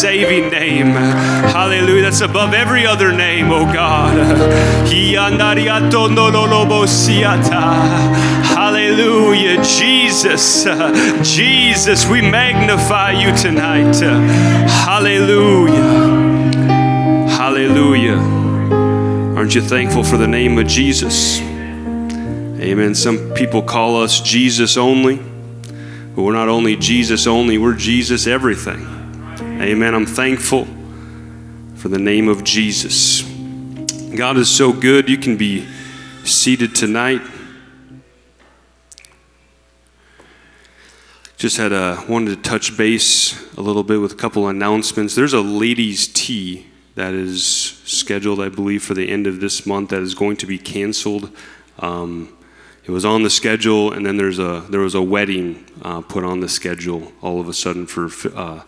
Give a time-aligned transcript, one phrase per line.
[0.00, 0.86] saving name.
[0.86, 2.04] Hallelujah.
[2.04, 4.16] That's above every other name, oh God.
[8.56, 9.62] Hallelujah.
[9.62, 10.64] Jesus.
[11.22, 14.00] Jesus, we magnify you tonight.
[14.86, 16.20] Hallelujah.
[17.28, 18.16] Hallelujah.
[19.36, 21.40] Aren't you thankful for the name of Jesus?
[21.40, 22.94] Amen.
[22.94, 28.99] Some people call us Jesus only, but we're not only Jesus only, we're Jesus everything.
[29.60, 29.94] Amen.
[29.94, 30.66] I'm thankful
[31.74, 33.20] for the name of Jesus.
[34.16, 35.06] God is so good.
[35.06, 35.68] You can be
[36.24, 37.20] seated tonight.
[41.36, 45.14] Just had a wanted to touch base a little bit with a couple announcements.
[45.14, 47.44] There's a ladies' tea that is
[47.84, 51.36] scheduled, I believe, for the end of this month that is going to be canceled.
[51.80, 52.34] Um,
[52.86, 56.24] it was on the schedule, and then there's a there was a wedding uh, put
[56.24, 58.62] on the schedule all of a sudden for uh,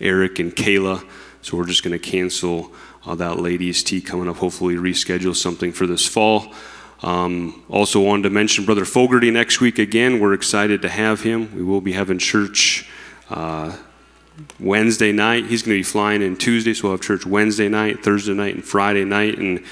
[0.00, 1.08] Eric and Kayla.
[1.42, 2.72] So we're just going to cancel
[3.06, 4.36] uh, that ladies' tea coming up.
[4.36, 6.52] Hopefully, reschedule something for this fall.
[7.02, 10.20] Um, also, wanted to mention Brother Fogarty next week again.
[10.20, 11.54] We're excited to have him.
[11.54, 12.88] We will be having church
[13.28, 13.76] uh,
[14.58, 15.46] Wednesday night.
[15.46, 18.54] He's going to be flying in Tuesday, so we'll have church Wednesday night, Thursday night,
[18.54, 19.38] and Friday night.
[19.38, 19.62] And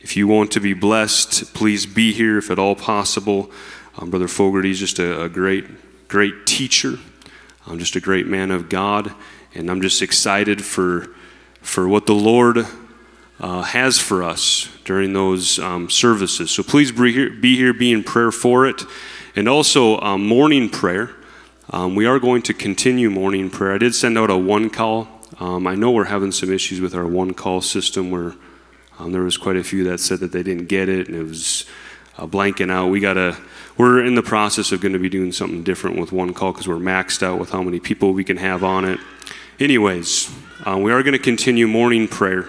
[0.00, 3.52] if you want to be blessed, please be here if at all possible.
[3.98, 6.98] Um, Brother Fogarty is just a, a, great, great teacher.
[7.66, 9.14] Um, just a great man of God
[9.54, 11.08] and I'm just excited for
[11.62, 12.66] for what the Lord
[13.38, 16.50] uh, has for us during those um, services.
[16.50, 18.82] So please be here, be here, be in prayer for it,
[19.36, 21.10] and also um, morning prayer.
[21.70, 23.74] Um, we are going to continue morning prayer.
[23.74, 25.08] I did send out a one call.
[25.38, 28.34] Um, I know we're having some issues with our one call system where
[28.98, 31.22] um, there was quite a few that said that they didn't get it and it
[31.22, 31.64] was
[32.18, 32.88] uh, blanking out.
[32.88, 33.36] We gotta.
[33.78, 36.68] We're in the process of going to be doing something different with one call because
[36.68, 39.00] we're maxed out with how many people we can have on it.
[39.60, 40.34] Anyways,
[40.66, 42.46] uh, we are going to continue morning prayer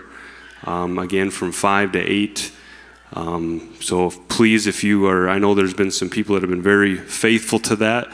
[0.63, 2.53] um, again from 5 to 8.
[3.11, 6.61] Um, so please, if you are, I know there's been some people that have been
[6.61, 8.07] very faithful to that,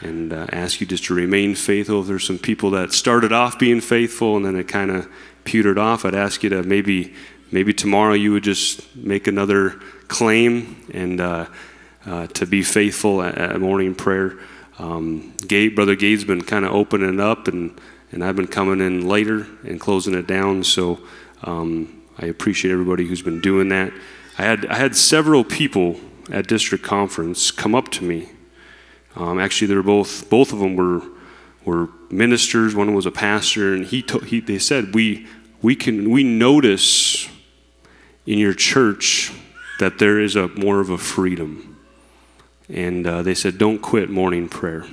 [0.00, 2.00] and uh, ask you just to remain faithful.
[2.00, 5.08] If there's some people that started off being faithful and then it kind of
[5.44, 7.14] petered off, I'd ask you to maybe
[7.52, 9.78] maybe tomorrow you would just make another
[10.08, 11.46] claim and uh,
[12.04, 14.36] uh, to be faithful at, at morning prayer.
[14.80, 17.80] Um, Gabe, Brother Gabe's been kind of opening up and
[18.12, 20.64] and I've been coming in later and closing it down.
[20.64, 21.00] So
[21.42, 23.92] um, I appreciate everybody who's been doing that.
[24.38, 26.00] I had I had several people
[26.30, 28.28] at district conference come up to me.
[29.16, 31.02] Um, actually, they were both both of them were
[31.64, 32.74] were ministers.
[32.74, 35.26] One was a pastor, and he, to, he they said we
[35.62, 37.28] we can we notice
[38.26, 39.32] in your church
[39.78, 41.78] that there is a more of a freedom.
[42.68, 44.86] And uh, they said, don't quit morning prayer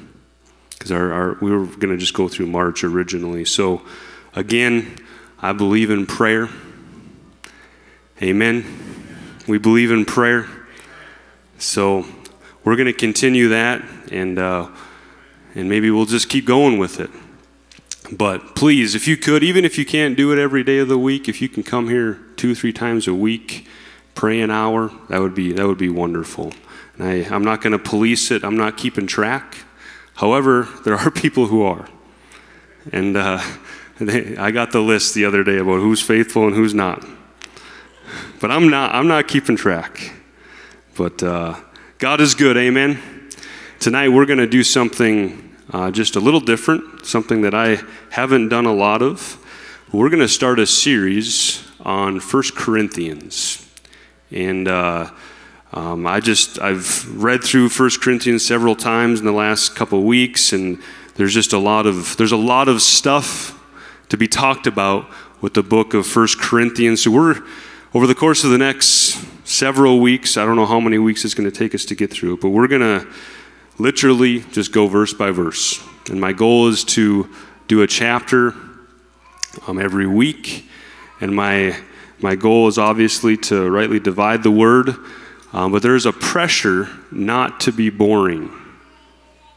[0.87, 3.43] because our, our, we were going to just go through March originally.
[3.43, 3.81] So,
[4.33, 4.97] again,
[5.39, 6.47] I believe in prayer.
[8.21, 8.65] Amen.
[9.47, 10.47] We believe in prayer.
[11.57, 12.05] So,
[12.63, 14.69] we're going to continue that, and uh,
[15.55, 17.09] and maybe we'll just keep going with it.
[18.11, 20.97] But please, if you could, even if you can't do it every day of the
[20.97, 23.67] week, if you can come here two, three times a week,
[24.15, 26.53] pray an hour, that would be that would be wonderful.
[26.97, 28.43] And I, I'm not going to police it.
[28.43, 29.57] I'm not keeping track.
[30.17, 31.87] However, there are people who are.
[32.91, 33.41] And uh,
[33.99, 37.05] they, I got the list the other day about who's faithful and who's not.
[38.39, 40.13] But I'm not, I'm not keeping track.
[40.95, 41.55] But uh,
[41.99, 42.99] God is good, amen?
[43.79, 47.79] Tonight we're going to do something uh, just a little different, something that I
[48.09, 49.43] haven't done a lot of.
[49.91, 53.63] We're going to start a series on First Corinthians.
[54.31, 55.11] And uh,
[55.73, 60.53] um, I just I've read through 1 Corinthians several times in the last couple weeks,
[60.53, 60.81] and
[61.15, 63.53] there's just a lot of there's a lot of stuff
[64.09, 65.09] to be talked about
[65.41, 67.03] with the book of 1 Corinthians.
[67.03, 67.41] So we're
[67.93, 70.37] over the course of the next several weeks.
[70.37, 72.41] I don't know how many weeks it's going to take us to get through it,
[72.41, 73.07] but we're going to
[73.77, 75.83] literally just go verse by verse.
[76.09, 77.29] And my goal is to
[77.67, 78.55] do a chapter
[79.67, 80.65] um, every week,
[81.19, 81.77] and my
[82.19, 84.95] my goal is obviously to rightly divide the word
[85.57, 88.51] um, but there's a pressure not to be boring.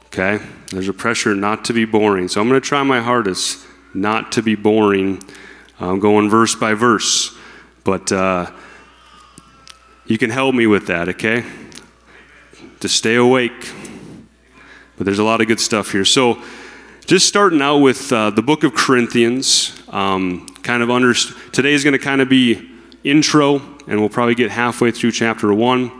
[0.06, 0.42] Okay?
[0.68, 2.26] There's a pressure not to be boring.
[2.26, 5.22] So I'm going to try my hardest not to be boring,
[5.78, 7.36] I'm um, going verse by verse.
[7.84, 8.50] But uh,
[10.06, 11.44] you can help me with that, okay?
[12.80, 13.70] To stay awake.
[14.96, 16.06] But there's a lot of good stuff here.
[16.06, 16.42] So,
[17.04, 21.12] just starting out with uh, the book of Corinthians, um, kind of under,
[21.52, 22.70] today is going to kind of be
[23.04, 23.58] intro
[23.90, 25.90] and we'll probably get halfway through chapter one.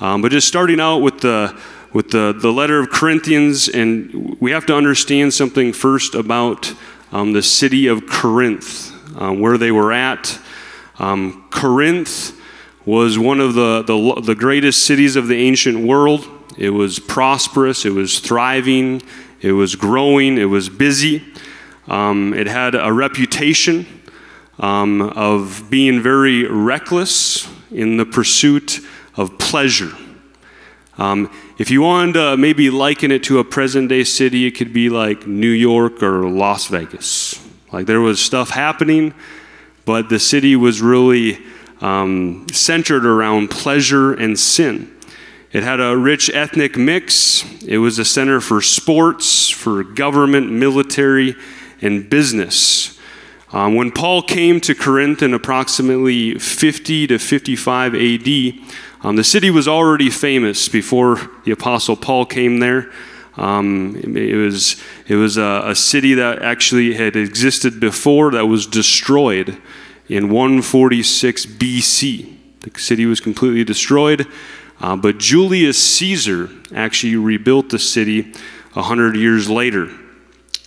[0.00, 1.58] Um, but just starting out with the
[1.92, 6.74] with the, the letter of Corinthians, and we have to understand something first about
[7.12, 10.38] um, the city of Corinth, um, where they were at.
[10.98, 12.38] Um, Corinth
[12.84, 16.26] was one of the, the, the greatest cities of the ancient world.
[16.58, 19.00] It was prosperous, it was thriving,
[19.40, 21.24] it was growing, it was busy.
[21.86, 23.86] Um, it had a reputation
[24.58, 28.80] um, of being very reckless in the pursuit
[29.16, 29.92] of pleasure.
[30.96, 34.72] Um, if you wanted to maybe liken it to a present day city, it could
[34.72, 37.44] be like New York or Las Vegas.
[37.72, 39.14] Like there was stuff happening,
[39.84, 41.38] but the city was really
[41.80, 44.94] um, centered around pleasure and sin.
[45.52, 47.44] It had a rich ethnic mix.
[47.62, 51.36] It was a center for sports, for government, military,
[51.80, 52.97] and business.
[53.50, 58.54] Um, when Paul came to Corinth in approximately 50 to 55 AD,
[59.02, 62.92] um, the city was already famous before the Apostle Paul came there.
[63.36, 68.66] Um, it was, it was a, a, city that actually had existed before that was
[68.66, 69.56] destroyed
[70.08, 72.36] in 146 BC.
[72.60, 74.26] The city was completely destroyed,
[74.80, 78.32] uh, but Julius Caesar actually rebuilt the city
[78.72, 79.88] 100 years later.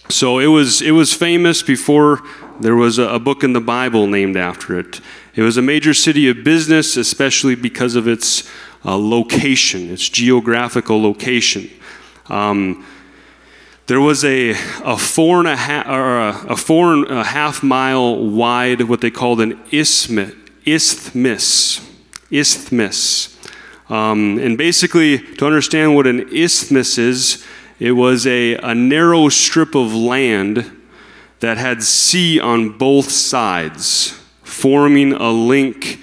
[0.07, 2.22] So it was, it was famous before
[2.62, 5.02] there was a, book in the Bible named after it.
[5.36, 8.50] It was a major city of business, especially because of its
[8.86, 11.69] uh, location, its geographical location.
[12.28, 12.86] Um,
[13.88, 14.52] there was a,
[14.86, 19.02] a four and a half or a, a four and a half mile wide what
[19.02, 20.34] they called an isthmus
[20.66, 21.81] isthmus
[22.31, 23.38] isthmus
[23.90, 27.46] um, and basically to understand what an isthmus is
[27.80, 30.72] it was a, a narrow strip of land
[31.42, 36.00] that had sea on both sides, forming a link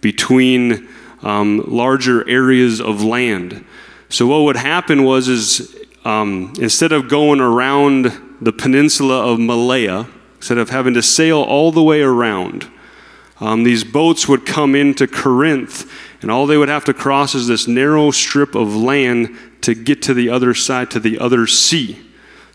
[0.00, 0.88] between
[1.22, 3.64] um, larger areas of land.
[4.08, 10.08] So what would happen was is um, instead of going around the peninsula of Malea,
[10.36, 12.70] instead of having to sail all the way around,
[13.40, 15.90] um, these boats would come into Corinth,
[16.22, 20.00] and all they would have to cross is this narrow strip of land to get
[20.02, 22.05] to the other side, to the other sea.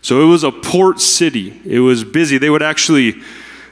[0.02, 1.60] So it was a port city.
[1.64, 2.36] It was busy.
[2.36, 3.22] They would actually,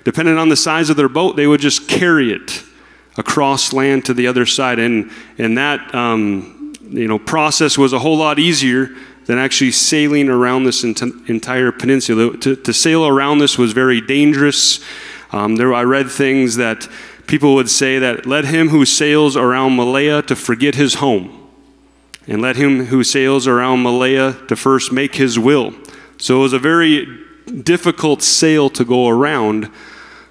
[0.05, 2.63] depending on the size of their boat, they would just carry it
[3.17, 4.79] across land to the other side.
[4.79, 8.91] And, and that um, you know, process was a whole lot easier
[9.27, 12.37] than actually sailing around this ent- entire peninsula.
[12.39, 14.81] To, to, sail around this was very dangerous.
[15.33, 16.89] Um, there, I read things that
[17.27, 21.49] people would say that let him who sails around Malea to forget his home
[22.27, 25.75] and let him who sails around Malea to first make his will.
[26.21, 27.07] So it was a very
[27.63, 29.71] difficult sail to go around.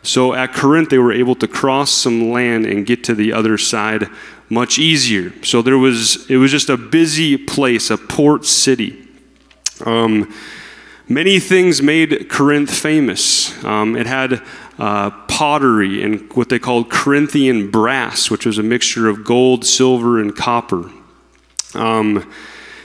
[0.04, 3.58] So at Corinth, they were able to cross some land and get to the other
[3.58, 4.08] side
[4.50, 5.34] much easier.
[5.44, 9.08] So there was, it was just a busy place, a port city.
[9.86, 10.34] Um,
[11.08, 13.64] many things made Corinth famous.
[13.64, 14.44] Um, it had
[14.78, 20.20] uh, pottery and what they called Corinthian brass, which was a mixture of gold, silver,
[20.20, 20.90] and copper.
[21.74, 22.32] Um,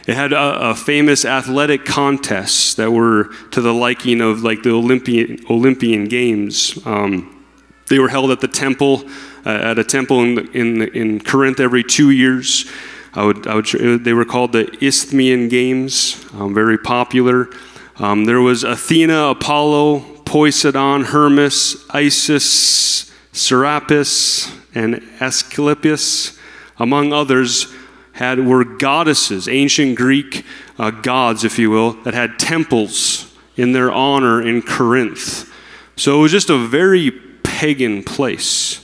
[0.07, 4.71] it had a, a, famous athletic contests that were to the liking of like the
[4.71, 6.79] Olympian, Olympian Games.
[6.85, 7.45] Um,
[7.89, 9.05] they were held at the temple,
[9.47, 12.71] uh, at a temple in, in, in Corinth every two years.
[13.15, 13.67] I would, I would,
[14.05, 17.49] they were called the Isthmian Games, um, very popular.
[17.97, 26.37] Um, there was Athena, Apollo, Poseidon, Hermes, Isis, Serapis, and Asclepius,
[26.79, 27.73] among others
[28.15, 30.45] had were goddesses, ancient Greek
[30.79, 35.53] uh, gods, if you will, that had temples in their honor in Corinth.
[35.97, 38.81] So it was just a very pagan place.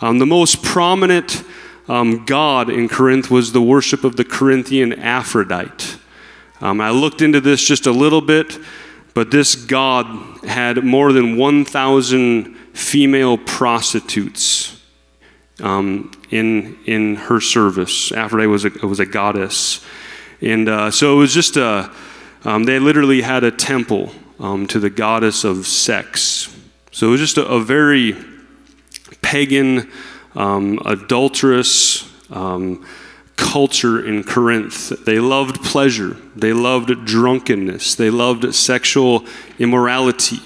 [0.00, 1.44] Um, the most prominent
[1.88, 5.98] um, god in Corinth was the worship of the Corinthian Aphrodite.
[6.60, 8.58] Um, I looked into this just a little bit,
[9.14, 10.06] but this god
[10.44, 14.82] had more than 1,000 female prostitutes
[15.60, 18.12] um, in, in her service.
[18.12, 19.84] Aphrodite was a, was a goddess.
[20.40, 21.90] And uh, so it was just a,
[22.44, 26.54] um, they literally had a temple um, to the goddess of sex.
[26.92, 28.16] So it was just a, a very
[29.22, 29.90] pagan,
[30.34, 32.86] um, adulterous um,
[33.36, 35.04] culture in Corinth.
[35.04, 39.24] They loved pleasure, they loved drunkenness, they loved sexual
[39.58, 40.40] immorality.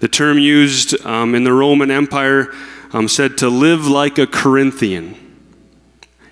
[0.00, 2.52] The term used um, in the Roman Empire
[2.92, 5.16] um, said to live like a Corinthian.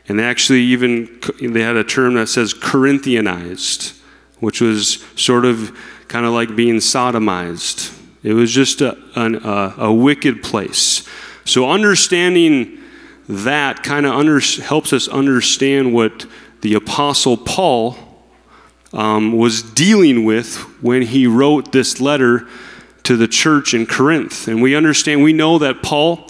[0.08, 3.98] And they actually even they had a term that says Corinthianized,
[4.40, 5.76] which was sort of
[6.08, 7.98] kind of like being sodomized.
[8.22, 11.08] It was just a, an, a, a wicked place.
[11.44, 12.80] So understanding
[13.28, 16.26] that kind of under, helps us understand what
[16.60, 17.96] the Apostle Paul
[18.92, 22.46] um, was dealing with when he wrote this letter
[23.04, 24.48] to the church in Corinth.
[24.48, 26.26] And we understand, we know that Paul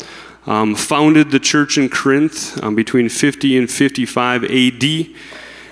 [0.47, 4.85] um, founded the church in Corinth um, between 50 and 55 AD.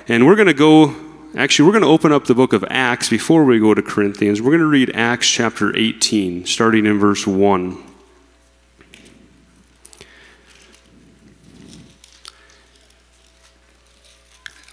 [0.08, 0.94] And we're going to go,
[1.36, 4.40] actually, we're going to open up the book of Acts before we go to Corinthians.
[4.40, 7.82] We're going to read Acts chapter 18, starting in verse 1.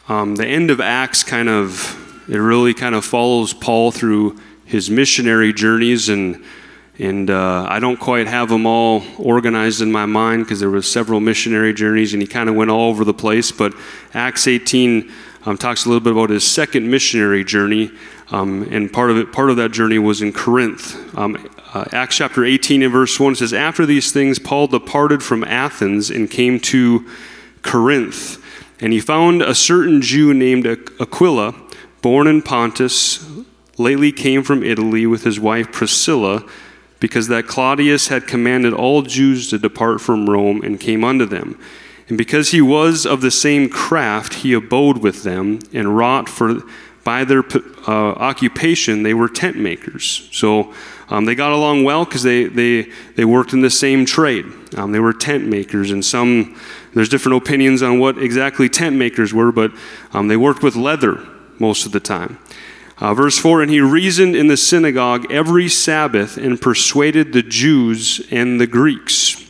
[0.08, 1.96] Um, the end of Acts kind of,
[2.30, 6.44] it really kind of follows Paul through his missionary journeys and
[7.00, 10.90] and uh, I don't quite have them all organized in my mind because there was
[10.92, 13.54] several missionary journeys and he kind of went all over the place.
[13.54, 13.74] But
[14.14, 15.10] Acts 18
[15.46, 17.90] um, talks a little bit about his second missionary journey,
[18.32, 21.18] um, and part of it, part of that journey was in Corinth.
[21.18, 25.46] Um, uh, Acts chapter 18 and verse 1 says, After these things, Paul departed from
[25.46, 27.10] Athens and came to
[27.62, 28.44] Corinth.
[28.82, 31.56] And he found a certain Jew named Aquila,
[32.02, 33.26] born in Pontus,
[33.80, 36.44] lately came from Italy with his wife Priscilla
[37.00, 41.58] because that Claudius had commanded all Jews to depart from Rome and came unto them.
[42.10, 46.62] And because he was of the same craft, he abode with them and wrought for
[47.04, 47.44] by their
[47.88, 50.30] uh, occupation they were tent makers.
[50.32, 50.74] So
[51.10, 54.46] um, they got along well because they, they, they worked in the same trade.
[54.78, 56.60] Um, they were tent makers, and some
[56.94, 59.72] there's different opinions on what exactly tent makers were, but
[60.14, 61.26] um, they worked with leather
[61.58, 62.38] most of the time.
[63.00, 68.25] Uh, verse 4 And he reasoned in the synagogue every Sabbath and persuaded the Jews
[68.32, 69.46] and the Greeks.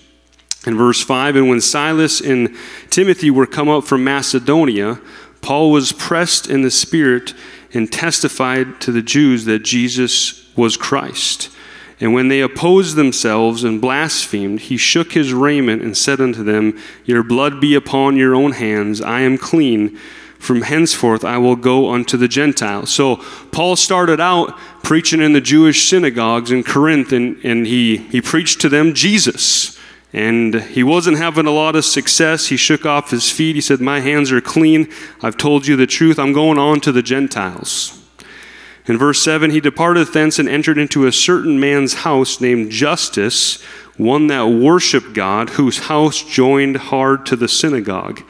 [0.65, 2.55] In verse 5 And when Silas and
[2.89, 5.01] Timothy were come up from Macedonia,
[5.41, 7.33] Paul was pressed in the Spirit
[7.73, 11.49] and testified to the Jews that Jesus was Christ.
[12.01, 16.79] And when they opposed themselves and blasphemed, he shook his raiment and said unto them,
[17.03, 19.99] Your blood be upon your own hands, I am clean
[20.39, 22.89] from henceforth I will go unto the Gentiles.
[22.89, 23.17] So
[23.51, 28.61] Paul started out preaching in the Jewish synagogues in Corinth, and, and he, he preached
[28.61, 29.77] to them Jesus.
[30.11, 32.47] And he wasn't having a lot of success.
[32.47, 33.53] He shook off his feet.
[33.53, 34.91] He said, My hands are clean.
[35.21, 36.17] I've told you the truth.
[36.17, 37.95] I'm going on to the Gentiles.
[38.87, 43.61] In verse 7, he departed thence and entered into a certain man's house named Justus,
[43.97, 48.23] one that worshiped God, whose house joined hard to the synagogue.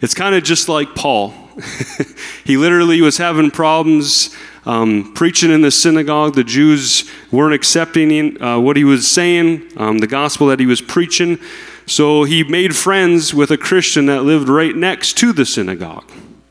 [0.00, 1.45] It's kind of just like Paul.
[2.44, 6.34] he literally was having problems um, preaching in the synagogue.
[6.34, 10.80] The Jews weren't accepting uh, what he was saying, um, the gospel that he was
[10.80, 11.38] preaching.
[11.86, 16.10] So he made friends with a Christian that lived right next to the synagogue,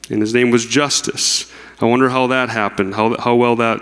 [0.09, 1.51] and his name was Justus.
[1.81, 3.81] I wonder how that happened, how, how well that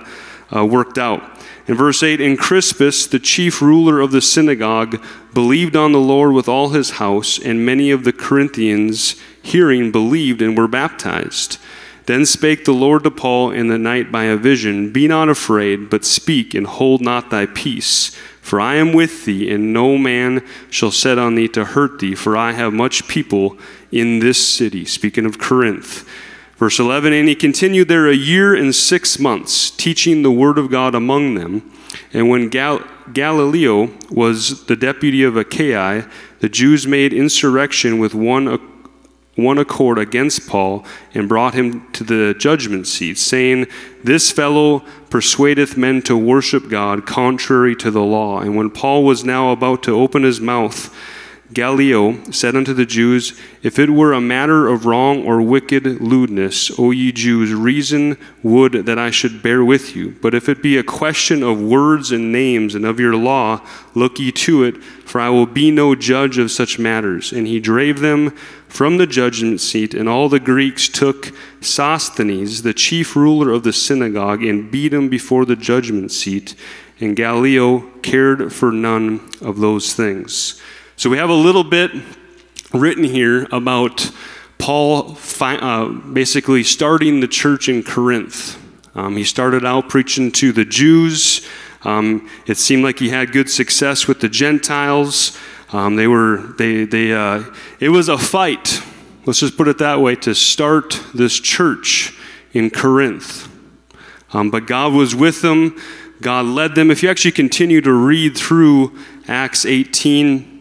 [0.54, 1.22] uh, worked out.
[1.68, 5.02] In verse 8, and Crispus, the chief ruler of the synagogue,
[5.34, 10.42] believed on the Lord with all his house, and many of the Corinthians, hearing, believed
[10.42, 11.60] and were baptized.
[12.06, 15.90] Then spake the Lord to Paul in the night by a vision Be not afraid,
[15.90, 18.16] but speak, and hold not thy peace.
[18.42, 22.16] For I am with thee, and no man shall set on thee to hurt thee,
[22.16, 23.58] for I have much people
[23.92, 24.84] in this city.
[24.84, 26.08] Speaking of Corinth.
[26.58, 30.70] Verse 11 And he continued there a year and six months, teaching the word of
[30.70, 31.72] God among them.
[32.12, 32.84] And when Gal-
[33.14, 36.10] Gallio was the deputy of Achaia,
[36.40, 38.48] the Jews made insurrection with one,
[39.36, 43.68] one accord against Paul and brought him to the judgment seat, saying,
[44.04, 48.40] This fellow persuadeth men to worship God contrary to the law.
[48.40, 50.96] And when Paul was now about to open his mouth,
[51.54, 56.72] Gallio said unto the Jews, If it were a matter of wrong or wicked lewdness,
[56.80, 60.16] O ye Jews, reason would that I should bear with you.
[60.22, 63.62] But if it be a question of words and names and of your law,
[63.94, 67.32] look ye to it, for I will be no judge of such matters.
[67.32, 68.32] And he drave them
[68.68, 71.32] from the judgment seat, and all the Greeks took
[71.62, 76.56] Sosthenes, the chief ruler of the synagogue, and beat him before the judgment seat.
[77.00, 80.60] And Gallio cared for none of those things.
[80.96, 81.92] So we have a little bit
[82.72, 84.12] written here about
[84.60, 88.60] Paul fi- uh, basically starting the church in Corinth.
[88.94, 91.48] Um, he started out preaching to the Jews.
[91.84, 95.36] Um, it seemed like he had good success with the Gentiles.
[95.72, 97.44] Um, they were they they uh,
[97.80, 98.80] it was a fight.
[99.26, 102.16] Let's just put it that way to start this church
[102.54, 103.50] in Corinth.
[104.32, 105.76] Um, but God was with them.
[106.22, 106.92] God led them.
[106.92, 108.96] If you actually continue to read through
[109.28, 110.53] Acts 18,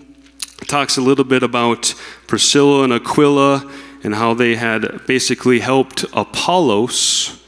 [0.66, 1.95] talks a little bit about
[2.26, 3.71] Priscilla and Aquila
[4.04, 7.42] and how they had basically helped Apollos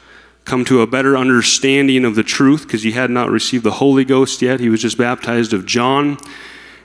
[0.45, 4.05] come to a better understanding of the truth because he had not received the Holy
[4.05, 4.59] Ghost yet.
[4.59, 6.17] He was just baptized of John.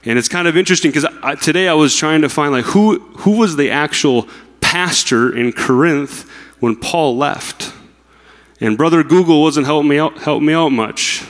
[0.03, 1.05] And it's kind of interesting because
[1.41, 4.27] today I was trying to find like who who was the actual
[4.59, 6.27] pastor in Corinth
[6.59, 7.71] when Paul left.
[8.59, 11.23] And brother Google wasn't helping me out help me out much.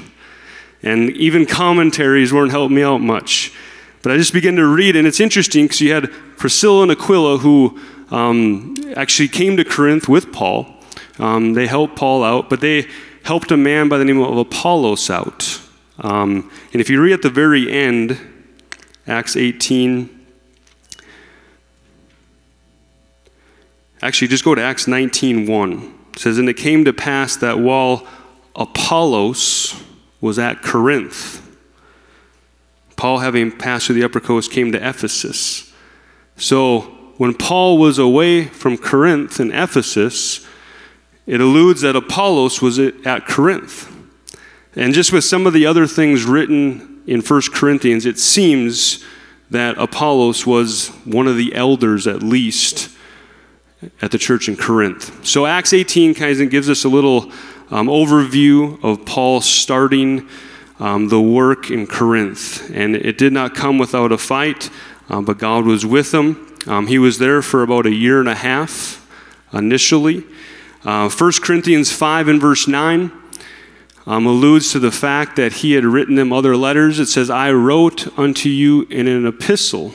[0.83, 3.53] and even commentaries weren't helping me out much.
[4.01, 7.37] But I just began to read, and it's interesting because you had Priscilla and Aquila
[7.37, 7.79] who
[8.09, 10.67] um, actually came to Corinth with Paul.
[11.19, 12.87] Um, they helped Paul out, but they
[13.23, 15.61] helped a man by the name of Apollos out.
[15.99, 18.19] Um, and if you read at the very end,
[19.07, 20.09] Acts 18,
[24.01, 25.99] actually just go to Acts 19 1.
[26.13, 28.07] It says, And it came to pass that while
[28.55, 29.81] Apollos
[30.19, 31.50] was at Corinth,
[33.01, 35.73] Paul, having passed through the upper coast, came to Ephesus.
[36.37, 36.81] So
[37.17, 40.45] when Paul was away from Corinth and Ephesus,
[41.25, 43.91] it alludes that Apollos was at Corinth.
[44.75, 49.03] And just with some of the other things written in 1 Corinthians, it seems
[49.49, 52.95] that Apollos was one of the elders at least
[54.03, 55.25] at the church in Corinth.
[55.25, 57.31] So Acts 18 kind of gives us a little
[57.71, 60.29] um, overview of Paul starting
[60.81, 62.69] um, the work in Corinth.
[62.73, 64.69] And it did not come without a fight,
[65.09, 66.57] uh, but God was with him.
[66.67, 69.07] Um, he was there for about a year and a half
[69.53, 70.25] initially.
[70.83, 73.11] Uh, 1 Corinthians 5 and verse 9
[74.07, 76.99] um, alludes to the fact that he had written them other letters.
[76.99, 79.93] It says, I wrote unto you in an epistle,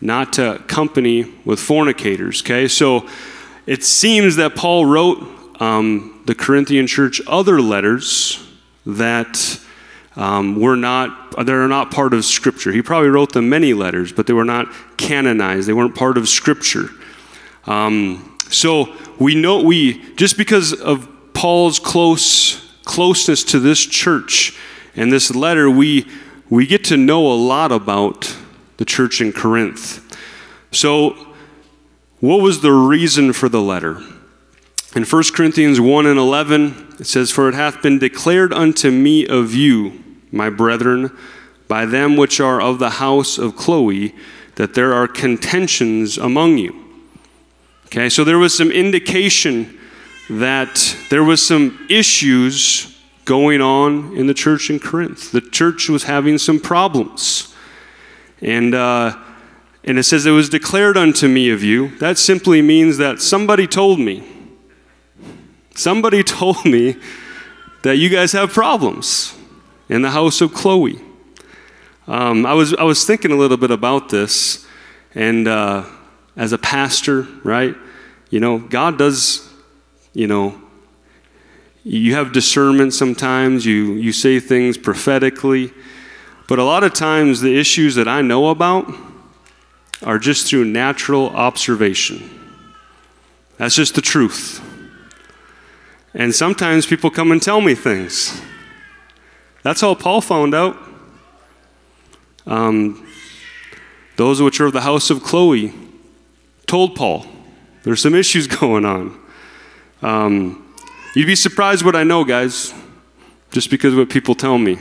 [0.00, 2.42] not to company with fornicators.
[2.42, 3.08] Okay, so
[3.66, 8.44] it seems that Paul wrote um, the Corinthian church other letters
[8.84, 9.60] that
[10.16, 12.72] um, were not, they're not part of Scripture.
[12.72, 15.68] He probably wrote them many letters, but they were not canonized.
[15.68, 16.90] They weren't part of Scripture.
[17.64, 24.58] Um, so we know, we, just because of Paul's close closeness to this church
[24.96, 26.08] and this letter, we,
[26.48, 28.36] we get to know a lot about
[28.78, 30.04] the church in Corinth.
[30.72, 31.28] So,
[32.18, 34.02] what was the reason for the letter?
[34.94, 39.24] In 1 Corinthians 1 and 11, it says, For it hath been declared unto me
[39.24, 41.16] of you, my brethren,
[41.68, 44.12] by them which are of the house of Chloe,
[44.56, 46.74] that there are contentions among you.
[47.86, 49.78] Okay, so there was some indication
[50.28, 55.30] that there was some issues going on in the church in Corinth.
[55.30, 57.54] The church was having some problems.
[58.40, 59.16] And, uh,
[59.84, 61.96] and it says, It was declared unto me of you.
[61.98, 64.39] That simply means that somebody told me.
[65.74, 66.96] Somebody told me
[67.82, 69.34] that you guys have problems
[69.88, 71.00] in the house of Chloe.
[72.06, 74.66] Um, I, was, I was thinking a little bit about this,
[75.14, 75.84] and uh,
[76.36, 77.76] as a pastor, right?
[78.30, 79.48] You know, God does,
[80.12, 80.60] you know,
[81.82, 85.72] you have discernment sometimes, you, you say things prophetically,
[86.46, 88.92] but a lot of times the issues that I know about
[90.02, 92.28] are just through natural observation.
[93.56, 94.60] That's just the truth.
[96.14, 98.40] And sometimes people come and tell me things.
[99.62, 100.76] That's how Paul found out.
[102.46, 103.06] Um,
[104.16, 105.72] those which are of the house of Chloe
[106.66, 107.26] told Paul
[107.82, 109.18] there's some issues going on.
[110.02, 110.74] Um,
[111.14, 112.74] you'd be surprised what I know, guys,
[113.50, 114.78] just because of what people tell me.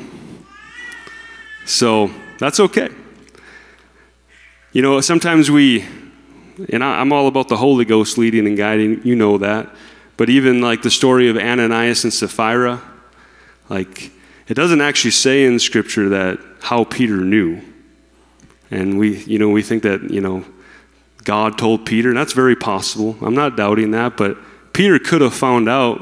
[1.65, 2.89] So that's okay.
[4.71, 5.85] You know, sometimes we,
[6.71, 9.69] and I, I'm all about the Holy Ghost leading and guiding, you know that.
[10.19, 12.81] But even like the story of Ananias and Sapphira,
[13.69, 14.11] like
[14.49, 17.61] it doesn't actually say in Scripture that how Peter knew.
[18.69, 20.43] And we, you know, we think that, you know,
[21.23, 23.15] God told Peter, and that's very possible.
[23.21, 24.37] I'm not doubting that, but
[24.73, 26.01] Peter could have found out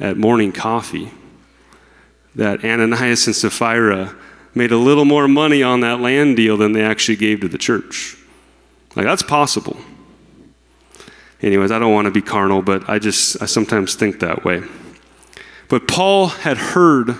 [0.00, 1.10] at morning coffee
[2.34, 4.16] that Ananias and Sapphira
[4.54, 7.58] made a little more money on that land deal than they actually gave to the
[7.58, 8.16] church.
[8.96, 9.76] Like, that's possible.
[11.40, 14.62] Anyways, I don't want to be carnal, but I just, I sometimes think that way.
[15.68, 17.16] But Paul had heard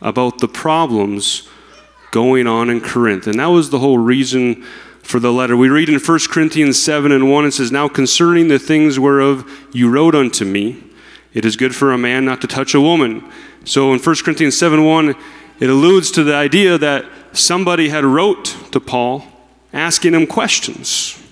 [0.00, 1.48] about the problems
[2.10, 4.64] going on in Corinth, and that was the whole reason
[5.02, 5.56] for the letter.
[5.56, 9.48] We read in 1 Corinthians 7 and 1, it says, Now concerning the things whereof
[9.72, 10.82] you wrote unto me,
[11.32, 13.30] it is good for a man not to touch a woman.
[13.64, 15.14] So in 1 Corinthians 7 1,
[15.60, 19.24] it alludes to the idea that somebody had wrote to Paul
[19.72, 21.22] asking him questions.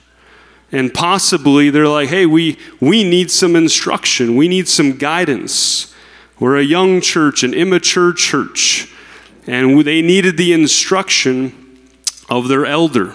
[0.73, 5.95] And possibly they're like, hey, we, we need some instruction, we need some guidance.
[6.39, 8.93] We're a young church, an immature church,
[9.47, 11.79] and they needed the instruction
[12.29, 13.15] of their elder.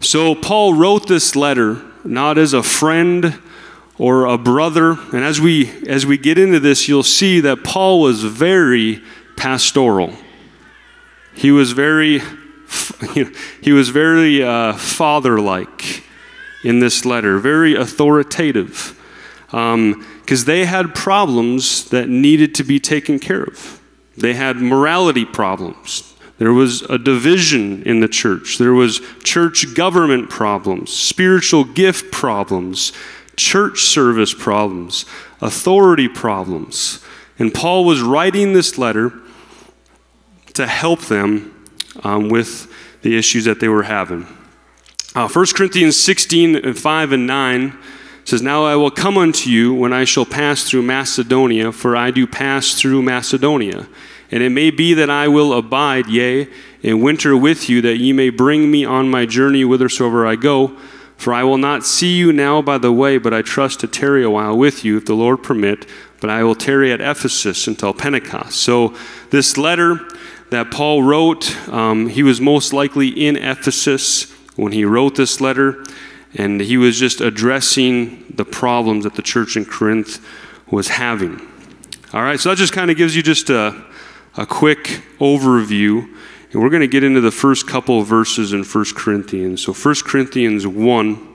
[0.00, 3.38] So Paul wrote this letter not as a friend
[3.98, 8.00] or a brother, and as we as we get into this, you'll see that Paul
[8.00, 9.02] was very
[9.36, 10.14] pastoral.
[11.34, 12.20] He was very
[13.60, 16.04] he was very uh, father-like
[16.62, 18.98] in this letter, very authoritative,
[19.46, 20.06] because um,
[20.46, 23.80] they had problems that needed to be taken care of.
[24.16, 26.14] They had morality problems.
[26.38, 28.58] There was a division in the church.
[28.58, 32.92] There was church government problems, spiritual gift problems,
[33.36, 35.04] church service problems,
[35.40, 37.04] authority problems.
[37.38, 39.12] And Paul was writing this letter
[40.54, 41.66] to help them
[42.02, 42.72] um, with
[43.02, 44.26] the issues that they were having.
[45.14, 47.78] Uh, 1 Corinthians 16, 5 and 9
[48.24, 52.10] says, Now I will come unto you when I shall pass through Macedonia, for I
[52.10, 53.88] do pass through Macedonia.
[54.30, 56.48] And it may be that I will abide, yea,
[56.82, 60.78] and winter with you, that ye may bring me on my journey whithersoever I go.
[61.18, 64.24] For I will not see you now by the way, but I trust to tarry
[64.24, 65.86] a while with you, if the Lord permit.
[66.22, 68.56] But I will tarry at Ephesus until Pentecost.
[68.56, 68.96] So,
[69.28, 70.00] this letter
[70.48, 75.84] that Paul wrote, um, he was most likely in Ephesus when he wrote this letter,
[76.34, 80.24] and he was just addressing the problems that the church in Corinth
[80.70, 81.40] was having.
[82.12, 83.84] All right, so that just kind of gives you just a,
[84.36, 86.08] a quick overview.
[86.52, 89.64] And we're going to get into the first couple of verses in 1 Corinthians.
[89.64, 91.28] So 1 Corinthians 1.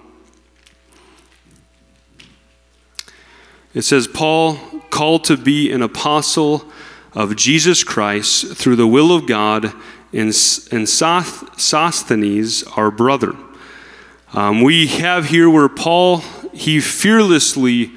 [3.73, 4.55] It says, Paul,
[4.89, 6.65] called to be an apostle
[7.13, 9.73] of Jesus Christ through the will of God
[10.13, 10.33] and,
[10.71, 13.35] and Sosthenes, our brother.
[14.33, 16.17] Um, we have here where Paul,
[16.53, 17.91] he fearlessly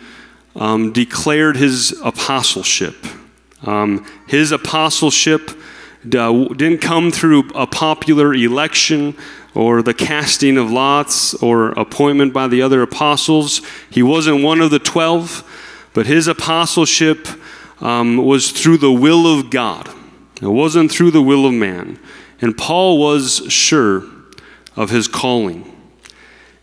[0.56, 2.94] um, declared his apostleship.
[3.62, 9.16] Um, his apostleship uh, didn't come through a popular election
[9.54, 13.60] or the casting of lots or appointment by the other apostles.
[13.90, 15.44] He wasn't one of the twelve,
[15.92, 17.28] but his apostleship
[17.80, 19.90] um, was through the will of God.
[20.40, 21.98] It wasn't through the will of man.
[22.40, 24.04] And Paul was sure
[24.76, 25.66] of his calling.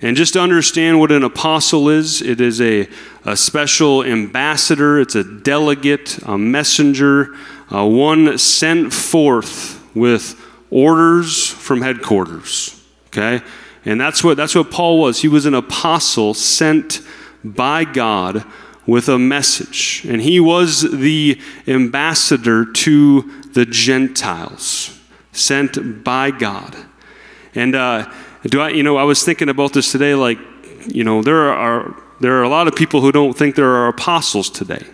[0.01, 2.87] And just to understand what an apostle is, it is a,
[3.25, 7.35] a special ambassador, it's a delegate, a messenger,
[7.73, 12.83] uh, one sent forth with orders from headquarters.
[13.07, 13.43] Okay?
[13.85, 15.21] And that's what, that's what Paul was.
[15.21, 17.01] He was an apostle sent
[17.43, 18.43] by God
[18.85, 20.05] with a message.
[20.07, 24.99] And he was the ambassador to the Gentiles,
[25.31, 26.77] sent by God.
[27.55, 28.07] And uh,
[28.43, 30.37] do I, you know, I was thinking about this today, like,
[30.85, 33.87] you know, there are, there are a lot of people who don't think there are
[33.87, 34.85] apostles today.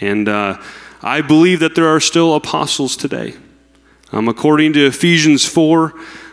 [0.00, 0.60] And uh,
[1.00, 3.34] I believe that there are still apostles today.
[4.10, 5.90] Um, according to Ephesians 4,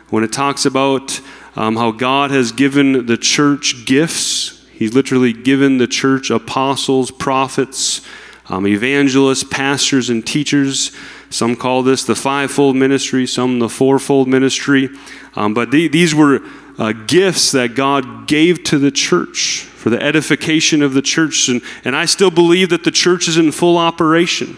[0.10, 1.22] when it talks about
[1.56, 8.02] um, how God has given the church gifts, He's literally given the church apostles, prophets,
[8.50, 10.92] um, evangelists, pastors, and teachers.
[11.30, 14.90] Some call this the fivefold ministry, some the fourfold ministry.
[15.36, 16.42] Um, but the, these were
[16.78, 21.50] uh, gifts that God gave to the church for the edification of the church.
[21.50, 24.58] And, and I still believe that the church is in full operation,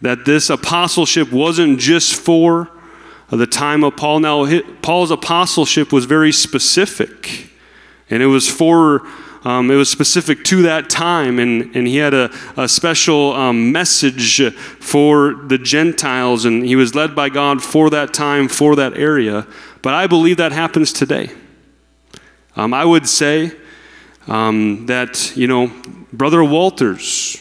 [0.00, 2.70] that this apostleship wasn't just for
[3.28, 4.20] the time of Paul.
[4.20, 7.50] Now, Paul's apostleship was very specific,
[8.08, 9.06] and it was for
[9.44, 13.72] um, it was specific to that time, and, and he had a, a special um,
[13.72, 18.96] message for the Gentiles, and he was led by God for that time, for that
[18.96, 19.46] area.
[19.82, 21.30] But I believe that happens today.
[22.56, 23.52] Um, I would say
[24.26, 25.72] um, that, you know,
[26.12, 27.40] Brother Walters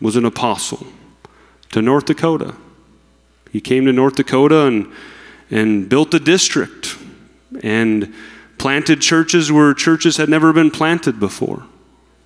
[0.00, 0.86] was an apostle
[1.70, 2.54] to North Dakota.
[3.52, 4.92] He came to North Dakota and,
[5.50, 6.96] and built a district.
[7.62, 8.14] And
[8.60, 11.64] planted churches where churches had never been planted before.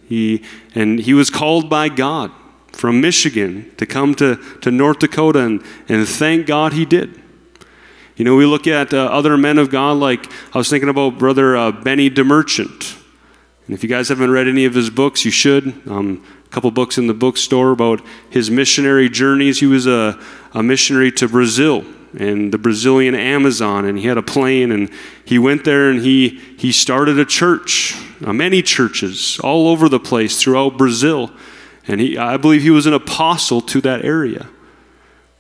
[0.09, 0.43] He,
[0.75, 2.33] and he was called by God
[2.73, 7.23] from Michigan to come to, to North Dakota, and, and thank God he did.
[8.17, 11.19] You know, we look at uh, other men of God, like I was thinking about
[11.19, 13.01] Brother uh, Benny DeMerchant.
[13.69, 15.89] And if you guys haven't read any of his books, you should.
[15.89, 19.61] Um, a couple books in the bookstore about his missionary journeys.
[19.61, 20.21] He was a,
[20.53, 21.85] a missionary to Brazil
[22.19, 24.91] and the Brazilian Amazon, and he had a plane, and
[25.25, 30.01] he went there and he, he started a church, uh, many churches all over the
[30.01, 31.31] place throughout Brazil.
[31.87, 34.49] And he, I believe he was an apostle to that area,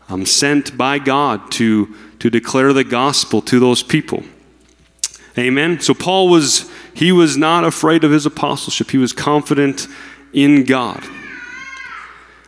[0.09, 4.23] um, sent by God to, to declare the gospel to those people.
[5.39, 5.81] Amen.
[5.81, 9.87] So Paul was, he was not afraid of his apostleship, he was confident
[10.33, 11.05] in God.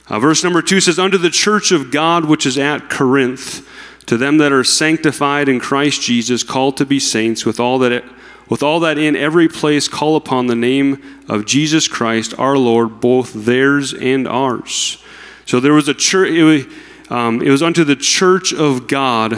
[0.09, 3.67] Uh, verse number two says, Unto the church of God which is at Corinth,
[4.07, 7.93] to them that are sanctified in Christ Jesus, called to be saints, with all that,
[7.93, 8.05] it,
[8.49, 13.01] with all that in every place call upon the name of Jesus Christ our Lord,
[13.01, 15.03] both theirs and ours.
[15.45, 16.67] So there was a church, it was,
[17.11, 19.35] um, it was unto the church of God,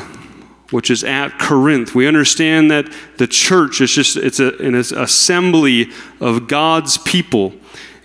[0.70, 1.94] which is at Corinth.
[1.94, 7.54] We understand that the church is just, it's a, an assembly of God's people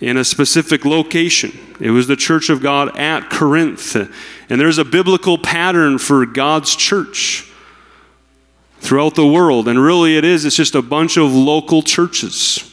[0.00, 1.52] in a specific location.
[1.80, 3.96] It was the church of God at Corinth.
[4.48, 7.50] And there's a biblical pattern for God's church
[8.78, 9.66] throughout the world.
[9.68, 12.70] And really, it is, it's just a bunch of local churches.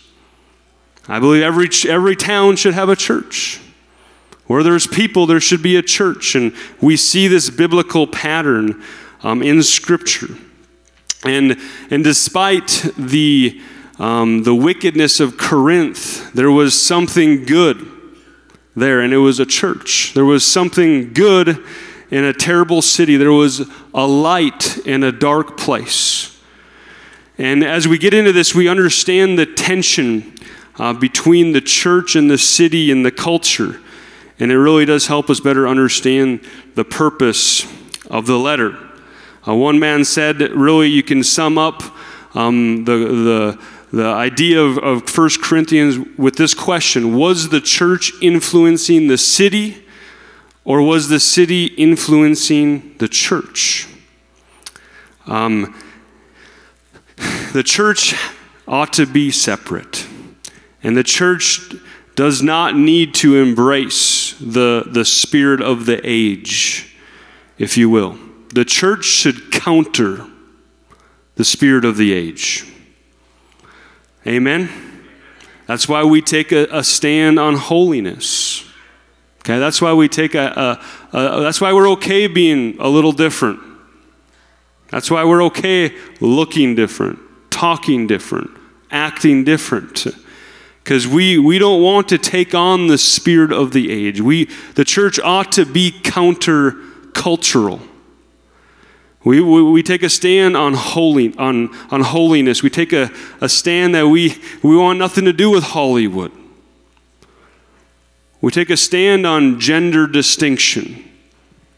[1.08, 3.60] I believe every, every town should have a church.
[4.48, 6.36] Where there's people, there should be a church.
[6.36, 8.84] And we see this biblical pattern
[9.24, 10.36] um, in Scripture.
[11.24, 11.58] And,
[11.90, 13.62] and despite the,
[13.98, 18.01] um, the wickedness of Corinth, there was something good
[18.76, 20.14] there, and it was a church.
[20.14, 21.64] There was something good
[22.10, 23.18] in a terrible city.
[23.18, 26.40] There was a light in a dark place.
[27.38, 30.36] And as we get into this, we understand the tension
[30.78, 33.80] uh, between the church and the city and the culture.
[34.40, 36.42] And it really does help us better understand
[36.76, 37.66] the purpose
[38.10, 38.78] of the letter.
[39.48, 41.82] Uh, one man said, really, you can sum up
[42.36, 48.12] um, the, the, the idea of, of 1 Corinthians with this question Was the church
[48.22, 49.86] influencing the city,
[50.64, 53.88] or was the city influencing the church?
[55.28, 55.80] Um,
[57.54, 58.16] the church
[58.68, 60.08] ought to be separate,
[60.82, 61.74] and the church
[62.16, 66.96] does not need to embrace the, the spirit of the age,
[67.58, 68.18] if you will
[68.54, 70.28] the church should counter
[71.36, 72.71] the spirit of the age.
[74.26, 74.70] Amen?
[75.66, 78.66] That's why we take a, a stand on holiness.
[79.40, 80.80] Okay, that's why we take a,
[81.14, 83.60] a, a, that's why we're okay being a little different.
[84.90, 88.52] That's why we're okay looking different, talking different,
[88.92, 90.06] acting different.
[90.84, 94.20] Because we, we don't want to take on the spirit of the age.
[94.20, 96.74] We, the church ought to be counter
[97.14, 97.80] cultural.
[99.24, 102.64] We, we, we, take a stand on, holy, on, on holiness.
[102.64, 106.32] We take a, a stand that we, we want nothing to do with Hollywood.
[108.42, 111.08] We take a stand on gender distinction.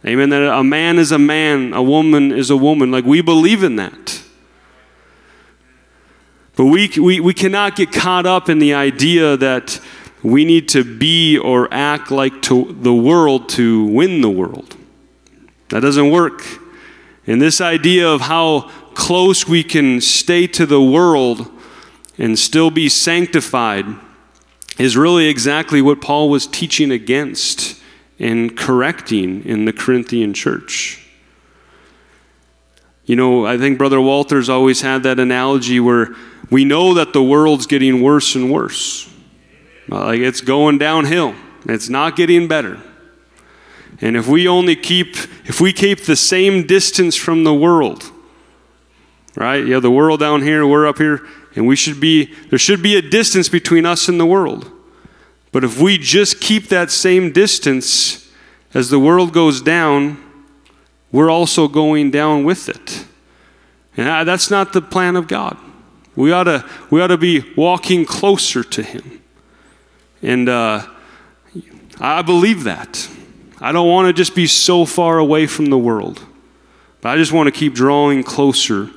[0.05, 0.29] Amen.
[0.29, 2.91] That a man is a man, a woman is a woman.
[2.91, 4.21] Like we believe in that.
[6.55, 9.81] But we, we, we cannot get caught up in the idea that
[10.21, 14.77] we need to be or act like to the world to win the world.
[15.69, 16.62] That doesn't work.
[17.25, 21.49] And this idea of how close we can stay to the world
[22.17, 23.85] and still be sanctified
[24.77, 27.81] is really exactly what Paul was teaching against
[28.19, 30.99] and correcting in the Corinthian church.
[33.05, 36.15] You know, I think Brother Walter's always had that analogy where
[36.49, 39.09] we know that the world's getting worse and worse.
[39.89, 42.81] Like it's going downhill, it's not getting better.
[44.01, 48.11] And if we only keep, if we keep the same distance from the world,
[49.35, 49.65] right?
[49.67, 51.25] Have the world down here, we're up here,
[51.55, 54.71] and we should be, there should be a distance between us and the world.
[55.51, 58.31] But if we just keep that same distance
[58.73, 60.17] as the world goes down,
[61.11, 63.05] we're also going down with it.
[63.95, 65.57] And that's not the plan of God.
[66.15, 69.21] We ought to, we ought to be walking closer to Him.
[70.21, 70.87] And uh,
[71.99, 73.07] I believe that.
[73.63, 76.21] I don't want to just be so far away from the world,
[76.99, 78.89] but I just want to keep drawing closer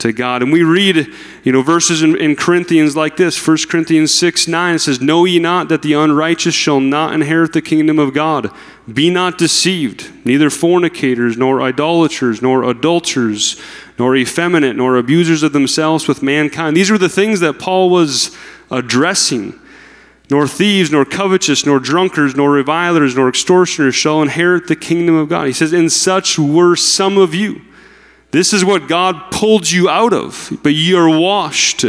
[0.00, 0.42] to God.
[0.42, 1.08] And we read,
[1.42, 5.38] you know, verses in, in, Corinthians like this 1 Corinthians 6 9 says, Know ye
[5.38, 8.50] not that the unrighteous shall not inherit the kingdom of God?
[8.92, 13.58] Be not deceived, neither fornicators, nor idolaters, nor adulterers,
[13.98, 16.76] nor effeminate, nor abusers of themselves with mankind.
[16.76, 18.36] These are the things that Paul was
[18.70, 19.58] addressing
[20.34, 25.28] nor thieves, nor covetous, nor drunkards, nor revilers, nor extortioners shall inherit the kingdom of
[25.28, 25.46] God.
[25.46, 27.62] He says, And such were some of you.
[28.32, 30.58] This is what God pulled you out of.
[30.64, 31.84] But ye are washed,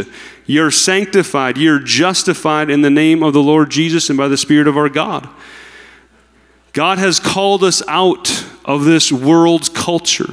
[0.46, 4.28] ye are sanctified, ye are justified in the name of the Lord Jesus and by
[4.28, 5.28] the Spirit of our God.
[6.72, 10.32] God has called us out of this world's culture,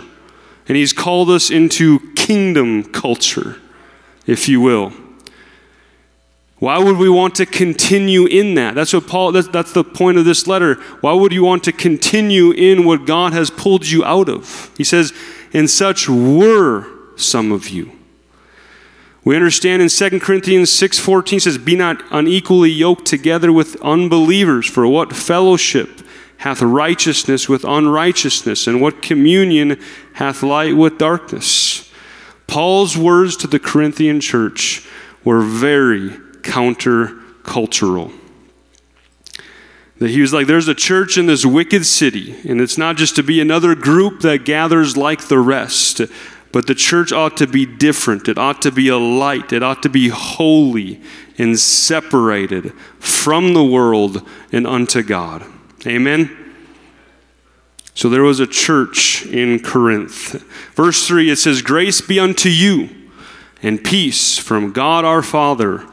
[0.67, 3.59] and He's called us into kingdom culture,
[4.27, 4.93] if you will.
[6.63, 8.73] Why would we want to continue in that?
[8.73, 10.75] That's what Paul, that's, that's the point of this letter.
[11.01, 14.71] Why would you want to continue in what God has pulled you out of?
[14.77, 15.11] He says,
[15.51, 17.91] and such were some of you.
[19.25, 24.87] We understand in 2 Corinthians 6:14 says, Be not unequally yoked together with unbelievers, for
[24.87, 25.99] what fellowship
[26.37, 29.77] hath righteousness with unrighteousness, and what communion
[30.13, 31.91] hath light with darkness?
[32.47, 34.87] Paul's words to the Corinthian church
[35.25, 38.13] were very countercultural.
[39.99, 43.15] That he was like, there's a church in this wicked city, and it's not just
[43.15, 46.01] to be another group that gathers like the rest,
[46.51, 48.27] but the church ought to be different.
[48.27, 49.53] It ought to be a light.
[49.53, 51.01] It ought to be holy
[51.37, 55.43] and separated from the world and unto God.
[55.87, 56.43] Amen?
[57.95, 60.41] So there was a church in Corinth.
[60.75, 62.89] Verse 3 it says, Grace be unto you
[63.61, 65.87] and peace from God our Father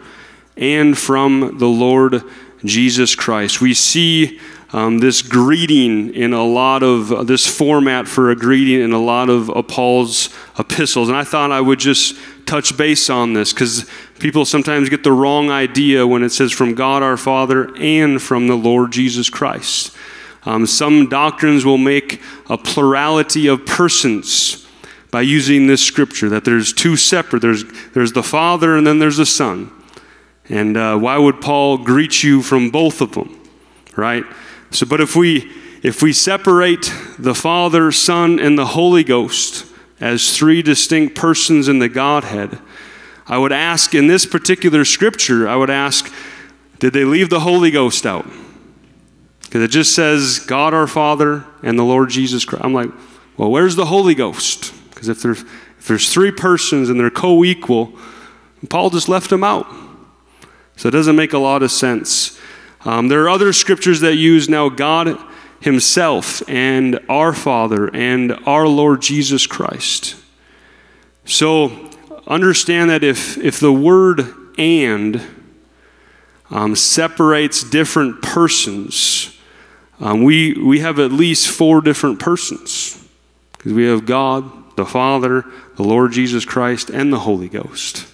[0.61, 2.23] and from the Lord
[2.65, 3.61] Jesus Christ.
[3.61, 4.39] We see
[4.73, 9.01] um, this greeting in a lot of uh, this format for a greeting in a
[9.01, 11.09] lot of uh, Paul's epistles.
[11.09, 15.13] And I thought I would just touch base on this because people sometimes get the
[15.13, 19.97] wrong idea when it says from God our Father and from the Lord Jesus Christ.
[20.45, 24.67] Um, some doctrines will make a plurality of persons
[25.11, 29.17] by using this scripture that there's two separate there's, there's the Father and then there's
[29.17, 29.71] the Son.
[30.51, 33.41] And uh, why would Paul greet you from both of them?
[33.97, 34.25] Right?
[34.71, 35.51] So, but if we
[35.83, 39.65] if we separate the Father, Son, and the Holy Ghost
[39.99, 42.59] as three distinct persons in the Godhead,
[43.27, 46.13] I would ask in this particular scripture, I would ask,
[46.81, 48.27] did they leave the Holy Ghost out?
[49.43, 52.65] Because it just says God our Father and the Lord Jesus Christ.
[52.65, 52.91] I'm like,
[53.37, 54.75] well, where's the Holy Ghost?
[54.91, 55.43] Because if there's
[55.79, 57.99] if there's three persons and they're co-equal,
[58.69, 59.67] Paul just left them out.
[60.81, 62.41] So it doesn't make a lot of sense.
[62.87, 65.19] Um, there are other scriptures that use now God
[65.61, 70.17] Himself and our Father and our Lord Jesus Christ.
[71.27, 71.91] So
[72.27, 74.23] understand that if, if the word
[74.57, 75.21] and
[76.49, 79.39] um, separates different persons,
[80.01, 83.07] um, we, we have at least four different persons
[83.53, 85.45] because we have God, the Father,
[85.77, 88.10] the Lord Jesus Christ, and the Holy Ghost.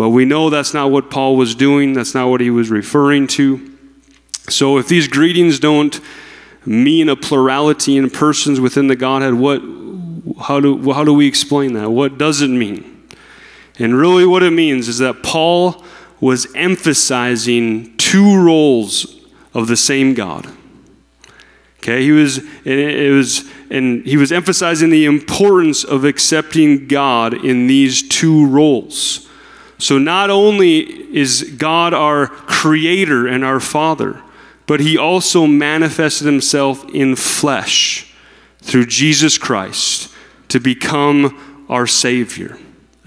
[0.00, 3.26] But we know that's not what Paul was doing, that's not what he was referring
[3.26, 3.76] to.
[4.48, 6.00] So if these greetings don't
[6.64, 9.60] mean a plurality in persons within the Godhead, what,
[10.40, 11.90] how, do, how do we explain that?
[11.90, 13.08] What does it mean?
[13.78, 15.84] And really, what it means is that Paul
[16.18, 20.46] was emphasizing two roles of the same God.
[21.80, 27.66] Okay, he was, it was, and he was emphasizing the importance of accepting God in
[27.66, 29.26] these two roles.
[29.80, 30.80] So not only
[31.16, 34.22] is God our creator and our father,
[34.66, 38.14] but he also manifested himself in flesh
[38.58, 40.14] through Jesus Christ
[40.48, 42.58] to become our Savior.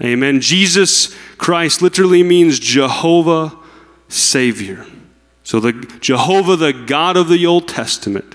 [0.02, 0.40] Amen.
[0.40, 3.56] Jesus Christ literally means Jehovah
[4.08, 4.84] Savior.
[5.44, 8.34] So the Jehovah, the God of the Old Testament,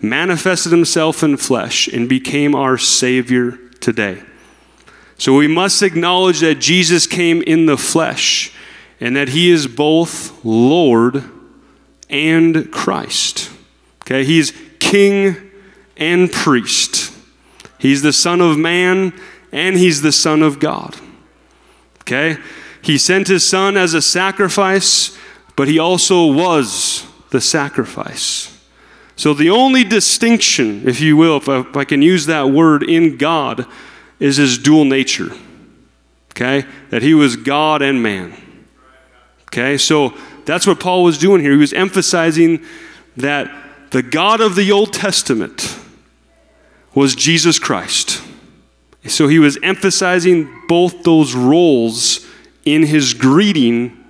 [0.00, 4.22] manifested himself in flesh and became our Savior today.
[5.20, 8.54] So we must acknowledge that Jesus came in the flesh
[9.00, 11.24] and that he is both Lord
[12.08, 13.50] and Christ.
[14.02, 15.36] Okay, he's king
[15.98, 17.12] and priest.
[17.78, 19.12] He's the Son of Man
[19.52, 20.96] and he's the Son of God.
[22.00, 22.38] Okay,
[22.80, 25.14] he sent his Son as a sacrifice,
[25.54, 28.58] but he also was the sacrifice.
[29.16, 32.82] So the only distinction, if you will, if I, if I can use that word
[32.82, 33.66] in God,
[34.20, 35.32] is his dual nature.
[36.30, 36.64] Okay?
[36.90, 38.34] That he was God and man.
[39.48, 39.76] Okay?
[39.76, 41.52] So that's what Paul was doing here.
[41.52, 42.64] He was emphasizing
[43.16, 43.50] that
[43.90, 45.76] the God of the Old Testament
[46.94, 48.22] was Jesus Christ.
[49.06, 52.26] So he was emphasizing both those roles
[52.64, 54.04] in his greeting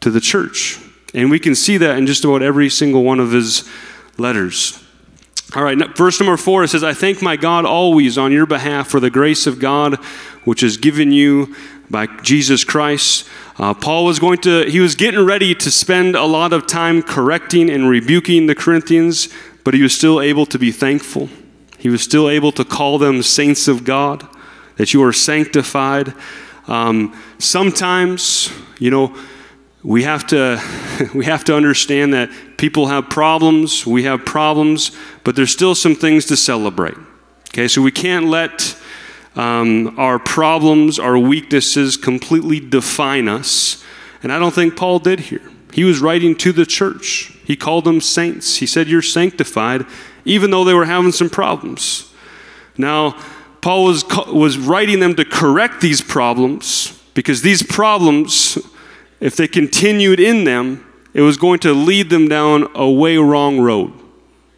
[0.00, 0.78] to the church.
[1.14, 3.68] And we can see that in just about every single one of his
[4.18, 4.82] letters.
[5.54, 8.88] All right, verse number four it says, I thank my God always on your behalf
[8.88, 9.96] for the grace of God
[10.44, 11.54] which is given you
[11.88, 13.28] by Jesus Christ.
[13.56, 17.02] Uh, Paul was going to, he was getting ready to spend a lot of time
[17.02, 19.28] correcting and rebuking the Corinthians,
[19.64, 21.28] but he was still able to be thankful.
[21.78, 24.26] He was still able to call them saints of God,
[24.76, 26.12] that you are sanctified.
[26.66, 29.16] Um, sometimes, you know,
[29.86, 30.60] we have to
[31.14, 34.90] we have to understand that people have problems we have problems
[35.22, 36.96] but there's still some things to celebrate.
[37.50, 38.76] Okay so we can't let
[39.36, 43.82] um, our problems our weaknesses completely define us.
[44.22, 45.48] And i don't think paul did here.
[45.72, 47.32] He was writing to the church.
[47.44, 48.56] He called them saints.
[48.56, 49.86] He said you're sanctified
[50.24, 52.12] even though they were having some problems.
[52.76, 53.16] Now
[53.60, 58.58] paul was, was writing them to correct these problems because these problems
[59.20, 63.58] if they continued in them, it was going to lead them down a way wrong
[63.58, 63.92] road.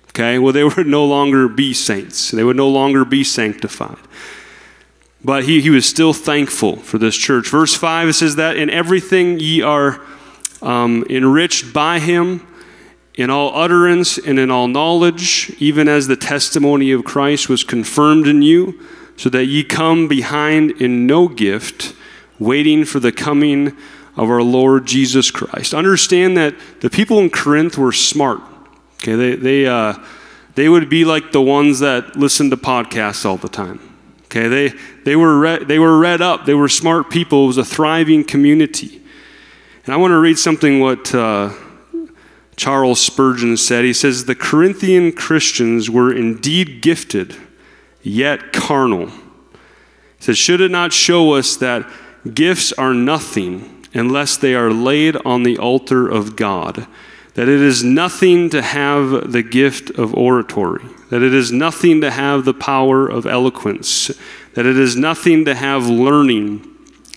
[0.09, 0.38] Okay?
[0.38, 3.98] Well, they would no longer be saints, they would no longer be sanctified.
[5.24, 7.48] But he, he was still thankful for this church.
[7.48, 10.00] Verse 5 it says that in everything ye are
[10.62, 12.46] um, enriched by him
[13.14, 18.28] in all utterance and in all knowledge, even as the testimony of Christ was confirmed
[18.28, 18.80] in you,
[19.16, 21.94] so that ye come behind in no gift,
[22.38, 23.76] waiting for the coming
[24.19, 25.73] of our Lord Jesus Christ.
[25.73, 28.43] Understand that the people in Corinth were smart.
[28.97, 29.95] Okay, they, they, uh,
[30.57, 33.81] they would be like the ones that listen to podcasts all the time.
[34.25, 37.59] Okay, they, they, were re- they were read up, they were smart people, it was
[37.59, 39.01] a thriving community.
[39.87, 41.55] And I want to read something what uh,
[42.57, 43.85] Charles Spurgeon said.
[43.85, 47.37] He says, The Corinthian Christians were indeed gifted,
[48.03, 49.07] yet carnal.
[49.07, 51.89] He says, Should it not show us that
[52.35, 56.86] gifts are nothing unless they are laid on the altar of God?
[57.34, 62.11] That it is nothing to have the gift of oratory, that it is nothing to
[62.11, 64.11] have the power of eloquence,
[64.55, 66.66] that it is nothing to have learning,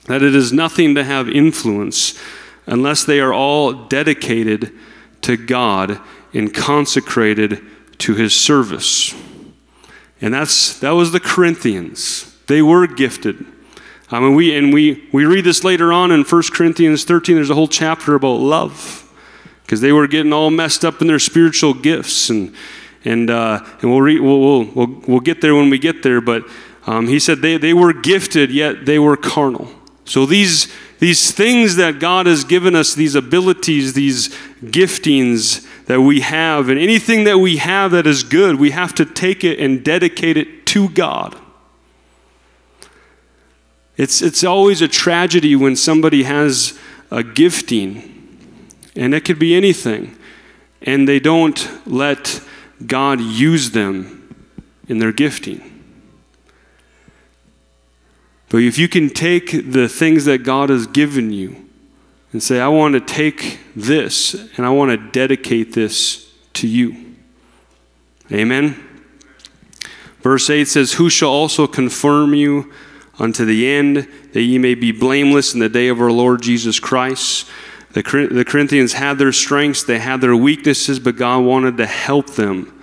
[0.06, 2.20] that it is nothing to have influence
[2.66, 4.72] unless they are all dedicated
[5.22, 6.00] to God
[6.34, 7.62] and consecrated
[8.00, 9.16] to his service.
[10.22, 12.36] And that's that was the Corinthians.
[12.48, 13.46] They were gifted.
[14.12, 17.50] I mean we and we we read this later on in 1 Corinthians 13 there's
[17.50, 19.10] a whole chapter about love
[19.64, 22.54] because they were getting all messed up in their spiritual gifts and
[23.04, 26.22] and uh, and we'll, re- we'll, we'll, we'll, we'll get there when we get there
[26.22, 26.44] but
[26.88, 29.72] um, he said they, they were gifted yet they were carnal
[30.06, 34.30] so these these things that God has given us, these abilities, these
[34.64, 39.06] giftings that we have, and anything that we have that is good, we have to
[39.06, 41.36] take it and dedicate it to God.
[44.02, 46.76] It's, it's always a tragedy when somebody has
[47.12, 48.36] a gifting,
[48.96, 50.18] and it could be anything,
[50.82, 52.42] and they don't let
[52.84, 54.36] God use them
[54.88, 55.84] in their gifting.
[58.50, 61.70] But if you can take the things that God has given you
[62.34, 67.18] and say, I want to take this and I want to dedicate this to you.
[68.32, 68.84] Amen.
[70.22, 72.74] Verse 8 says, Who shall also confirm you
[73.20, 76.80] unto the end, that ye may be blameless in the day of our Lord Jesus
[76.80, 77.48] Christ?
[77.94, 82.32] The, the Corinthians had their strengths, they had their weaknesses, but God wanted to help
[82.32, 82.78] them.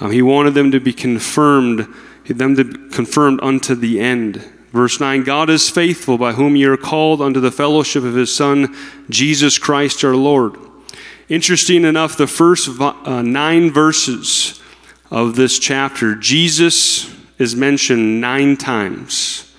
[0.00, 1.86] Um, he wanted them to be confirmed,
[2.26, 4.36] them to be confirmed unto the end.
[4.72, 8.34] Verse 9 God is faithful, by whom ye are called unto the fellowship of his
[8.34, 8.74] Son,
[9.08, 10.56] Jesus Christ our Lord.
[11.28, 14.60] Interesting enough, the first uh, nine verses
[15.10, 19.49] of this chapter, Jesus is mentioned nine times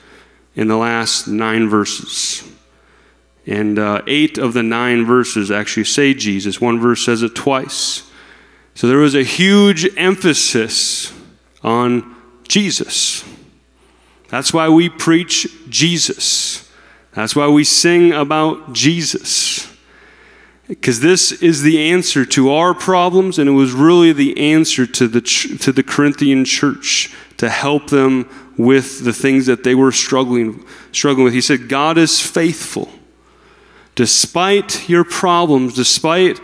[0.55, 2.49] in the last nine verses.
[3.47, 6.61] And uh, eight of the nine verses actually say Jesus.
[6.61, 8.09] One verse says it twice.
[8.75, 11.13] So there was a huge emphasis
[11.63, 12.15] on
[12.47, 13.23] Jesus.
[14.29, 16.71] That's why we preach Jesus.
[17.13, 19.67] That's why we sing about Jesus.
[20.67, 25.07] Because this is the answer to our problems, and it was really the answer to
[25.07, 28.29] the, to the Corinthian church to help them
[28.61, 31.33] with the things that they were struggling, struggling with.
[31.33, 32.89] He said, God is faithful.
[33.95, 36.39] Despite your problems, despite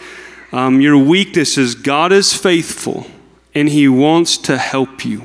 [0.52, 3.08] um, your weaknesses, God is faithful,
[3.54, 5.24] and He wants to help you.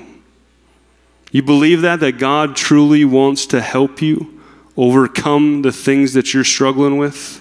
[1.30, 2.00] You believe that?
[2.00, 4.40] That God truly wants to help you
[4.76, 7.40] overcome the things that you're struggling with?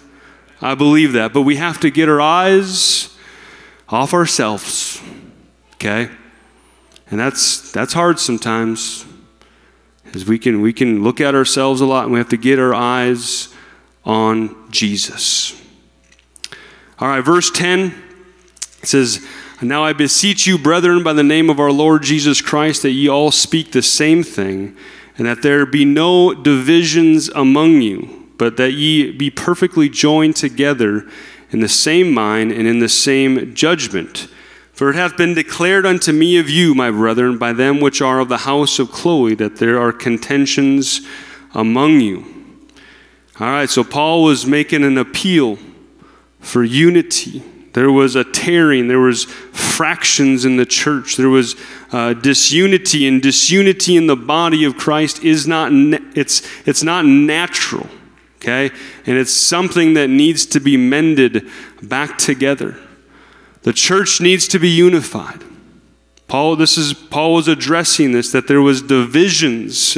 [0.62, 1.34] I believe that.
[1.34, 3.16] But we have to get our eyes
[3.90, 5.02] off ourselves.
[5.76, 6.10] Okay?
[7.10, 9.06] And that's that's hard sometimes.
[10.14, 12.60] As we can we can look at ourselves a lot and we have to get
[12.60, 13.54] our eyes
[14.04, 15.60] on Jesus.
[17.00, 17.94] All right, verse 10
[18.84, 19.26] says
[19.62, 23.08] now I beseech you, brethren, by the name of our Lord Jesus Christ, that ye
[23.08, 24.76] all speak the same thing,
[25.18, 31.08] and that there be no divisions among you, but that ye be perfectly joined together
[31.52, 34.28] in the same mind and in the same judgment.
[34.82, 38.20] For it hath been declared unto me of you, my brethren, by them which are
[38.20, 41.02] of the house of Chloe, that there are contentions
[41.54, 42.26] among you.
[43.40, 45.60] All right, so Paul was making an appeal
[46.40, 48.88] for unity there was a tearing.
[48.88, 51.16] There was fractions in the church.
[51.16, 51.56] There was
[51.92, 55.72] uh, disunity, and disunity in the body of Christ is not.
[55.72, 57.88] it's it's not natural,
[58.38, 58.72] okay,
[59.06, 61.48] and it's something that needs to be mended
[61.84, 62.78] back together.
[63.64, 65.44] The church needs to be unified.
[66.28, 69.98] Paul, this is Paul was addressing this that there was divisions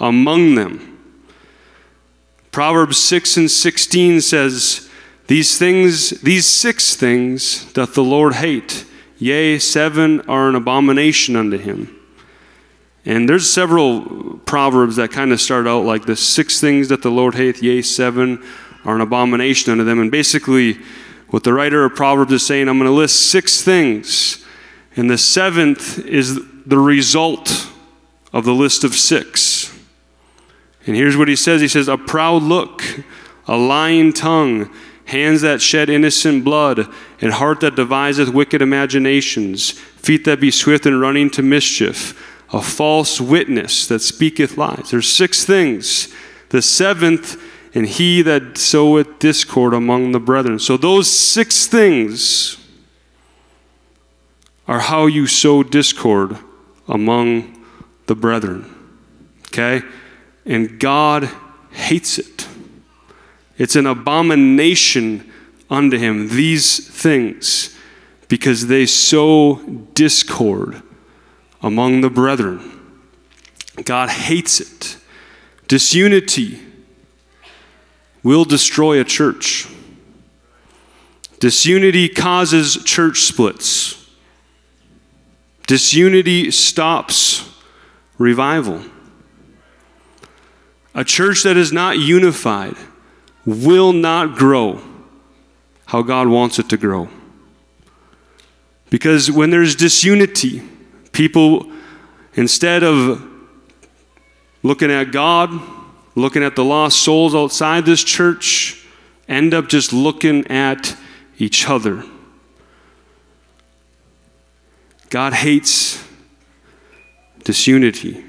[0.00, 0.98] among them.
[2.50, 4.84] Proverbs six and sixteen says.
[5.26, 8.86] These things, these six things doth the Lord hate.
[9.18, 11.94] Yea, seven are an abomination unto him.
[13.04, 17.10] And there's several proverbs that kind of start out like the six things that the
[17.10, 18.42] Lord hath, yea, seven
[18.86, 20.00] are an abomination unto them.
[20.00, 20.78] And basically,
[21.28, 24.44] what the writer of Proverbs is saying, I'm going to list six things,
[24.96, 27.70] and the seventh is the result
[28.32, 29.74] of the list of six.
[30.86, 32.82] And here's what he says He says, A proud look,
[33.46, 34.74] a lying tongue,
[35.04, 36.86] hands that shed innocent blood,
[37.20, 42.62] and heart that deviseth wicked imaginations, feet that be swift in running to mischief, a
[42.62, 44.90] false witness that speaketh lies.
[44.90, 46.14] There's six things.
[46.48, 47.36] The seventh,
[47.74, 50.58] and he that soweth discord among the brethren.
[50.58, 52.56] So those six things
[54.66, 56.38] are how you sow discord
[56.86, 57.64] among
[58.06, 58.74] the brethren.
[59.46, 59.82] Okay?
[60.44, 61.30] And God
[61.70, 62.48] hates it.
[63.56, 65.30] It's an abomination
[65.70, 67.76] unto him, these things,
[68.28, 69.56] because they sow
[69.94, 70.82] discord
[71.62, 72.80] among the brethren.
[73.84, 74.96] God hates it.
[75.66, 76.60] Disunity
[78.22, 79.66] will destroy a church.
[81.40, 84.08] Disunity causes church splits.
[85.66, 87.52] Disunity stops
[88.18, 88.82] revival.
[90.94, 92.74] A church that is not unified
[93.46, 94.80] will not grow
[95.86, 97.08] how God wants it to grow.
[98.90, 100.62] Because when there's disunity,
[101.12, 101.70] people,
[102.34, 103.22] instead of
[104.62, 105.50] looking at God,
[106.18, 108.84] looking at the lost souls outside this church,
[109.28, 110.96] end up just looking at
[111.38, 112.02] each other.
[115.10, 116.04] God hates
[117.44, 118.24] disunity.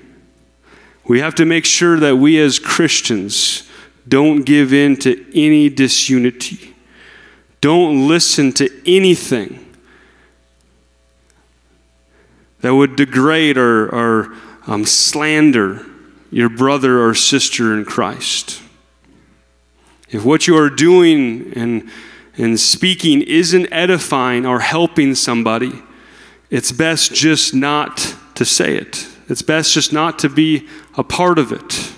[1.05, 3.67] We have to make sure that we as Christians
[4.07, 6.75] don't give in to any disunity.
[7.61, 9.65] Don't listen to anything
[12.61, 14.35] that would degrade or, or
[14.67, 15.88] um, slander
[16.31, 18.61] your brother or sister in Christ.
[20.09, 21.89] If what you are doing and,
[22.37, 25.81] and speaking isn't edifying or helping somebody,
[26.49, 29.07] it's best just not to say it.
[29.27, 30.67] It's best just not to be
[30.97, 31.93] a part of it.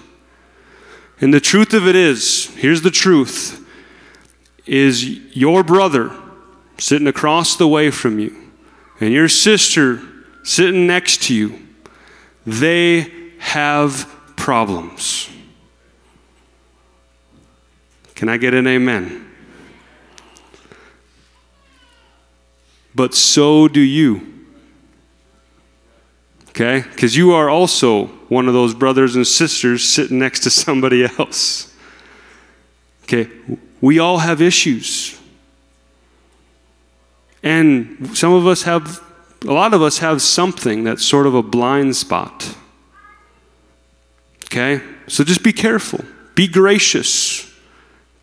[1.22, 3.58] And the truth of it is here's the truth
[4.66, 5.04] is
[5.36, 6.12] your brother
[6.78, 8.36] sitting across the way from you
[9.00, 10.02] and your sister
[10.44, 11.60] sitting next to you,
[12.46, 14.10] they have
[14.42, 15.30] problems.
[18.16, 19.32] Can I get an amen?
[22.96, 24.48] But so do you.
[26.50, 26.84] Okay?
[26.90, 31.72] Because you are also one of those brothers and sisters sitting next to somebody else.
[33.04, 33.30] Okay?
[33.80, 35.20] We all have issues.
[37.44, 39.04] And some of us have,
[39.44, 42.56] a lot of us have something that's sort of a blind spot.
[44.52, 44.84] Okay?
[45.08, 46.04] So just be careful.
[46.36, 47.50] Be gracious.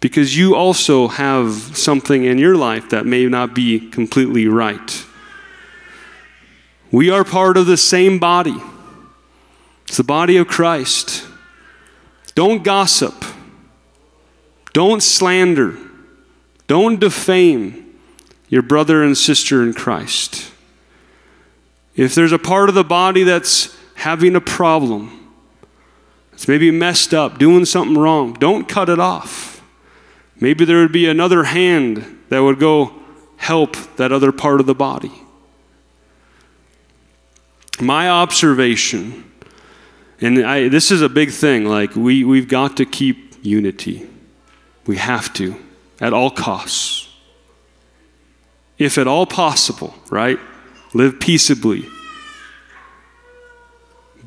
[0.00, 5.04] Because you also have something in your life that may not be completely right.
[6.92, 8.56] We are part of the same body.
[9.86, 11.26] It's the body of Christ.
[12.34, 13.24] Don't gossip.
[14.72, 15.76] Don't slander.
[16.66, 17.98] Don't defame
[18.48, 20.52] your brother and sister in Christ.
[21.96, 25.17] If there's a part of the body that's having a problem,
[26.38, 29.60] it's maybe messed up, doing something wrong, don't cut it off.
[30.38, 32.92] Maybe there would be another hand that would go
[33.38, 35.10] help that other part of the body.
[37.80, 39.28] My observation,
[40.20, 44.08] and I, this is a big thing, like we, we've got to keep unity.
[44.86, 45.56] We have to,
[46.00, 47.08] at all costs.
[48.78, 50.38] If at all possible, right?
[50.94, 51.88] Live peaceably.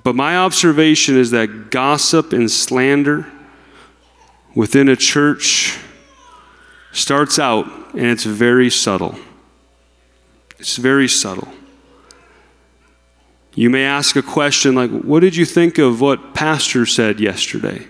[0.04, 3.28] But my observation is that gossip and slander
[4.56, 5.78] within a church
[6.92, 9.16] starts out and it's very subtle.
[10.60, 11.52] It's very subtle.
[13.54, 17.88] You may ask a question like, What did you think of what Pastor said yesterday?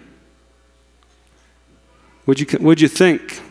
[2.25, 3.41] What'd you, what'd you think?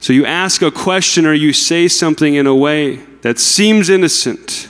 [0.00, 4.68] So you ask a question or you say something in a way that seems innocent,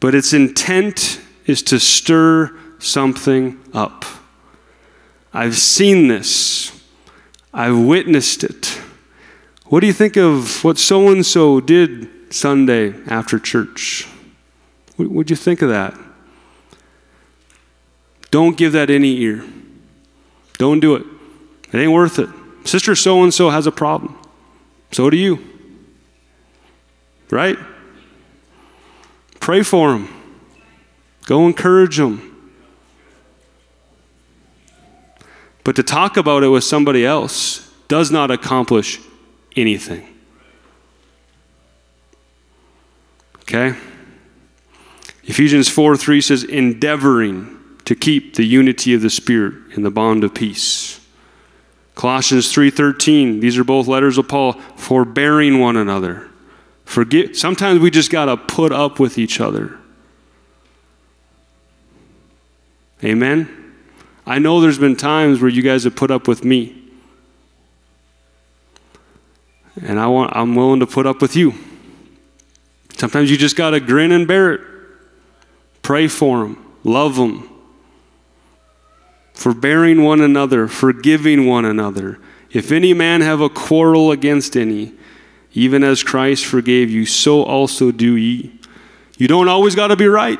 [0.00, 4.04] but its intent is to stir something up.
[5.32, 6.72] I've seen this,
[7.52, 8.80] I've witnessed it.
[9.66, 14.06] What do you think of what so and so did Sunday after church.
[14.96, 15.94] What would you think of that?
[18.30, 19.44] Don't give that any ear.
[20.58, 21.04] Don't do it.
[21.72, 22.28] It ain't worth it.
[22.64, 24.18] Sister so and so has a problem.
[24.92, 25.38] So do you.
[27.30, 27.58] Right?
[29.46, 30.08] Pray for them.
[31.26, 32.52] Go encourage them.
[35.62, 38.98] But to talk about it with somebody else does not accomplish
[39.54, 40.12] anything.
[43.42, 43.76] Okay?
[45.22, 50.24] Ephesians 4 3 says, endeavoring to keep the unity of the Spirit in the bond
[50.24, 50.98] of peace.
[51.94, 56.30] Colossians 3:13, these are both letters of Paul, forbearing one another.
[56.86, 59.76] Forget sometimes we just got to put up with each other.
[63.04, 63.74] Amen.
[64.24, 66.82] I know there's been times where you guys have put up with me.
[69.82, 71.52] And I want I'm willing to put up with you.
[72.96, 74.60] Sometimes you just got to grin and bear it.
[75.82, 77.48] Pray for them, love them,
[79.34, 82.18] forbearing one another, forgiving one another.
[82.50, 84.94] If any man have a quarrel against any,
[85.56, 88.52] even as Christ forgave you, so also do ye.
[89.16, 90.38] You don't always got to be right.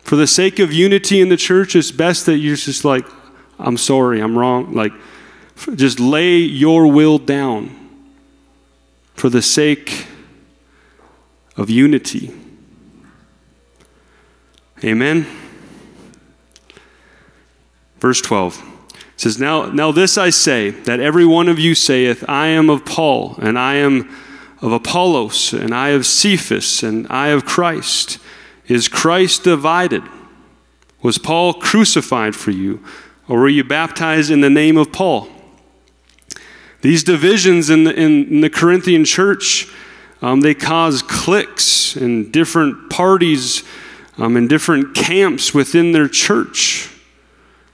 [0.00, 3.06] For the sake of unity in the church, it's best that you're just like,
[3.60, 4.74] I'm sorry, I'm wrong.
[4.74, 4.92] Like,
[5.76, 7.70] just lay your will down
[9.14, 10.08] for the sake
[11.56, 12.34] of unity.
[14.82, 15.28] Amen.
[18.00, 18.69] Verse 12
[19.20, 22.86] says, now, now this I say, that every one of you saith, I am of
[22.86, 24.08] Paul, and I am
[24.62, 28.18] of Apollos, and I of Cephas, and I of Christ.
[28.66, 30.02] Is Christ divided?
[31.02, 32.82] Was Paul crucified for you?
[33.28, 35.28] Or were you baptized in the name of Paul?
[36.80, 39.70] These divisions in the, in the Corinthian church,
[40.22, 43.64] um, they cause cliques and different parties
[44.16, 46.90] um, and different camps within their church.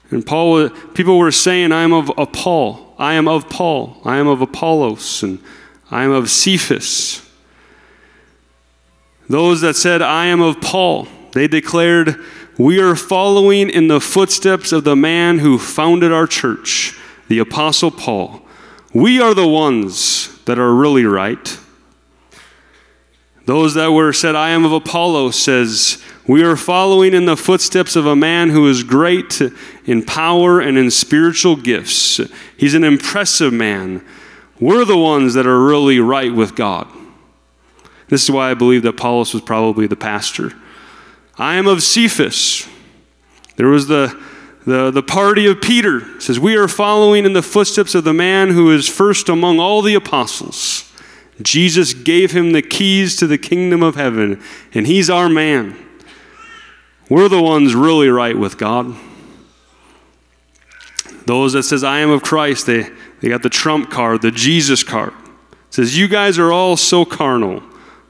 [0.09, 4.27] And Paul, people were saying, I am of Paul, I am of Paul, I am
[4.27, 5.39] of Apollos, and
[5.91, 7.27] I am of Cephas.
[9.29, 12.23] Those that said, I am of Paul, they declared,
[12.57, 16.97] We are following in the footsteps of the man who founded our church,
[17.27, 18.41] the Apostle Paul.
[18.93, 21.59] We are the ones that are really right.
[23.45, 27.95] Those that were said, I am of Apollo, says, We are following in the footsteps
[27.95, 29.41] of a man who is great
[29.87, 32.19] in power and in spiritual gifts.
[32.57, 34.05] He's an impressive man.
[34.59, 36.87] We're the ones that are really right with God.
[38.09, 40.51] This is why I believe that Apollos was probably the pastor.
[41.37, 42.67] I am of Cephas.
[43.55, 44.19] There was the,
[44.65, 46.15] the, the party of Peter.
[46.15, 49.59] It says, We are following in the footsteps of the man who is first among
[49.59, 50.91] all the apostles.
[51.41, 54.41] Jesus gave him the keys to the kingdom of heaven,
[54.73, 55.77] and he's our man.
[57.09, 58.95] We're the ones really right with God.
[61.27, 64.81] Those that says I am of Christ, they, they got the trump card, the Jesus
[64.81, 65.11] card.
[65.51, 67.61] It says you guys are all so carnal,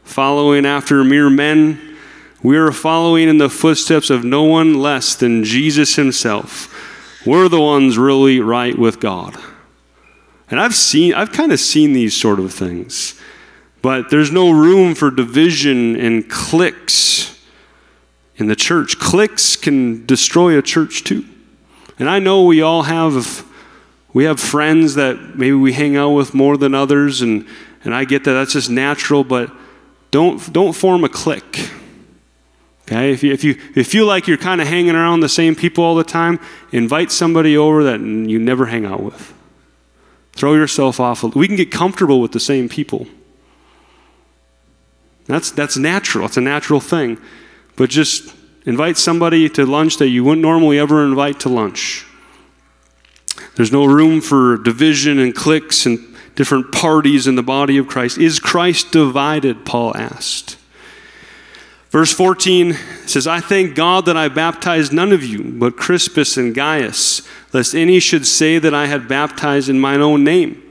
[0.03, 1.97] following after mere men.
[2.43, 6.71] We are following in the footsteps of no one less than Jesus himself.
[7.25, 9.35] We're the ones really right with God.
[10.51, 13.19] And I've seen, I've kind of seen these sort of things.
[13.81, 17.43] But there's no room for division and cliques
[18.35, 18.99] in the church.
[18.99, 21.25] Cliques can destroy a church too.
[21.99, 23.45] And I know we all have
[24.13, 27.47] we have friends that maybe we hang out with more than others and
[27.83, 29.51] and I get that that's just natural, but
[30.11, 31.71] don't don't form a clique.
[32.87, 33.11] Okay?
[33.11, 35.83] If you, if you, if you like you're kind of hanging around the same people
[35.83, 36.39] all the time,
[36.71, 39.33] invite somebody over that you never hang out with.
[40.31, 41.23] Throw yourself off.
[41.35, 43.07] We can get comfortable with the same people.
[45.25, 46.27] That's, that's natural.
[46.27, 47.17] It's a natural thing.
[47.75, 48.33] But just
[48.67, 52.05] invite somebody to lunch that you wouldn't normally ever invite to lunch.
[53.55, 58.19] There's no room for division and cliques and different parties in the body of Christ.
[58.19, 59.65] Is Christ divided?
[59.65, 60.57] Paul asked.
[61.89, 62.73] Verse 14
[63.05, 67.21] says, I thank God that I baptized none of you, but Crispus and Gaius,
[67.53, 70.61] lest any should say that I had baptized in mine own name.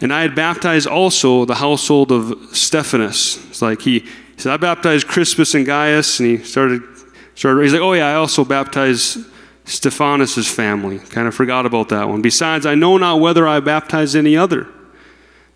[0.00, 3.38] And I had baptized also the household of Stephanas.
[3.50, 4.06] It's like he,
[4.38, 6.80] he said, I baptized Crispus and Gaius, and he started,
[7.34, 9.18] started, he's like, oh yeah, I also baptized
[9.64, 11.00] Stephanas' family.
[11.00, 12.22] Kind of forgot about that one.
[12.22, 14.68] Besides, I know not whether I baptized any other.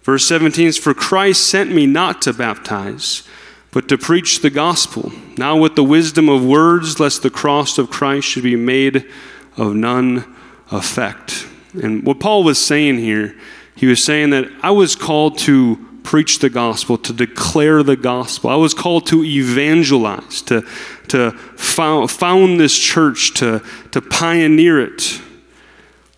[0.03, 3.23] Verse 17 is, For Christ sent me not to baptize,
[3.71, 7.89] but to preach the gospel, now with the wisdom of words, lest the cross of
[7.89, 9.09] Christ should be made
[9.57, 10.35] of none
[10.73, 11.47] effect.
[11.81, 13.37] And what Paul was saying here,
[13.77, 18.51] he was saying that I was called to preach the gospel, to declare the gospel.
[18.51, 20.63] I was called to evangelize, to,
[21.09, 25.21] to found, found this church, to, to pioneer it.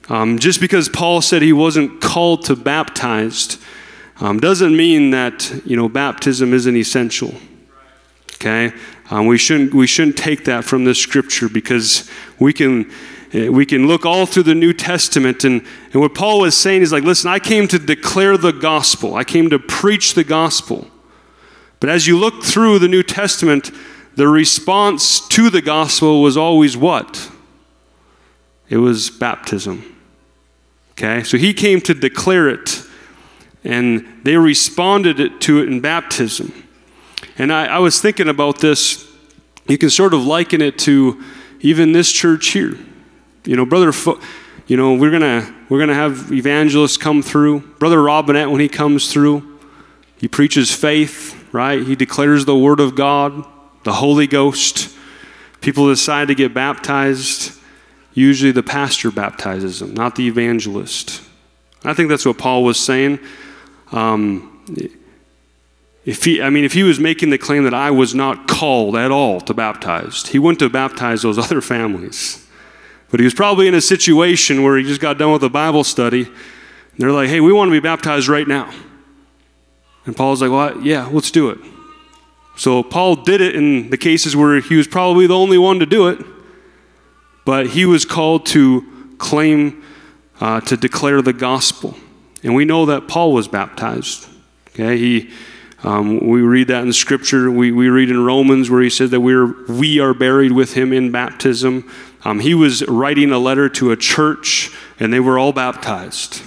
[0.09, 3.59] Um, just because Paul said he wasn't called to baptize
[4.21, 7.35] um, doesn't mean that you know baptism isn't essential.
[8.35, 8.73] Okay,
[9.11, 12.09] um, we shouldn't we shouldn't take that from the scripture because
[12.39, 12.91] we can
[13.35, 16.83] Eh, we can look all through the New Testament and, and what Paul was saying
[16.83, 19.17] is like, listen, I came to declare the gospel.
[19.17, 20.87] I came to preach the gospel.
[21.81, 23.71] But as you look through the New Testament,
[24.15, 27.31] the response to the gospel was always what?
[28.69, 29.91] It was baptism.
[30.93, 32.83] Okay, so he came to declare it,
[33.65, 36.53] and they responded to it in baptism.
[37.37, 39.11] And I, I was thinking about this.
[39.67, 41.23] You can sort of liken it to
[41.61, 42.79] even this church here.
[43.45, 44.21] You know, brother, Fo-
[44.67, 47.61] you know, we're gonna we're gonna have evangelists come through.
[47.79, 49.59] Brother Robinette, when he comes through,
[50.17, 51.83] he preaches faith, right?
[51.83, 53.45] He declares the word of God,
[53.85, 54.95] the Holy Ghost.
[55.61, 57.59] People decide to get baptized.
[58.15, 61.23] Usually the pastor baptizes them, not the evangelist.
[61.85, 63.19] I think that's what Paul was saying.
[63.93, 64.65] Um,
[66.05, 68.97] if he, I mean, if he was making the claim that I was not called
[68.97, 72.44] at all to baptize, he wouldn't have baptized those other families.
[73.11, 75.85] But he was probably in a situation where he just got done with a Bible
[75.85, 76.29] study.
[76.99, 78.73] They're like, hey, we want to be baptized right now.
[80.07, 81.59] And Paul's like, well, yeah, let's do it.
[82.57, 85.87] So Paul did it in the cases where he was probably the only one to
[85.87, 86.25] do it
[87.45, 88.85] but he was called to
[89.19, 89.83] claim,
[90.41, 91.97] uh, to declare the gospel.
[92.43, 94.27] And we know that Paul was baptized.
[94.69, 95.31] Okay, he,
[95.83, 97.51] um, we read that in Scripture.
[97.51, 100.93] We, we read in Romans where he said that we're, we are buried with him
[100.93, 101.91] in baptism.
[102.25, 106.43] Um, he was writing a letter to a church, and they were all baptized.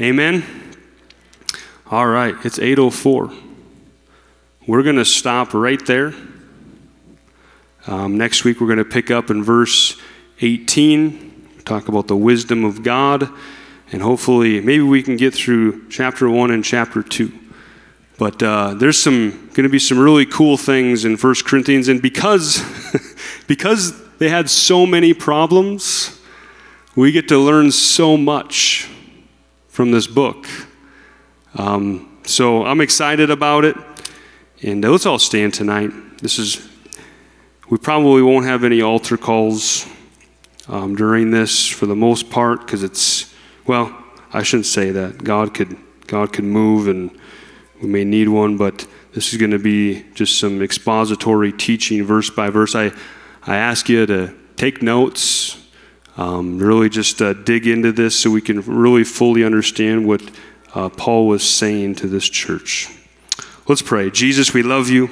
[0.00, 0.44] Amen?
[1.90, 3.44] All right, it's 8.04.
[4.66, 6.12] We're going to stop right there.
[7.86, 9.96] Um, next week, we're going to pick up in verse
[10.40, 13.30] 18, talk about the wisdom of God,
[13.92, 17.32] and hopefully, maybe we can get through chapter 1 and chapter 2.
[18.18, 22.02] But uh, there's some going to be some really cool things in 1 Corinthians, and
[22.02, 22.60] because
[23.46, 26.20] because they had so many problems,
[26.94, 28.90] we get to learn so much
[29.68, 30.46] from this book.
[31.54, 33.76] Um, so I'm excited about it,
[34.62, 35.90] and let's all stand tonight.
[36.20, 36.68] This is
[37.68, 39.86] we probably won't have any altar calls
[40.68, 43.34] um, during this for the most part because it's,
[43.66, 43.94] well,
[44.32, 45.22] I shouldn't say that.
[45.22, 47.10] God could, God could move and
[47.82, 52.30] we may need one, but this is going to be just some expository teaching verse
[52.30, 52.74] by verse.
[52.74, 52.90] I,
[53.46, 55.64] I ask you to take notes,
[56.16, 60.22] um, really just uh, dig into this so we can really fully understand what
[60.74, 62.88] uh, Paul was saying to this church.
[63.68, 64.10] Let's pray.
[64.10, 65.08] Jesus, we love you.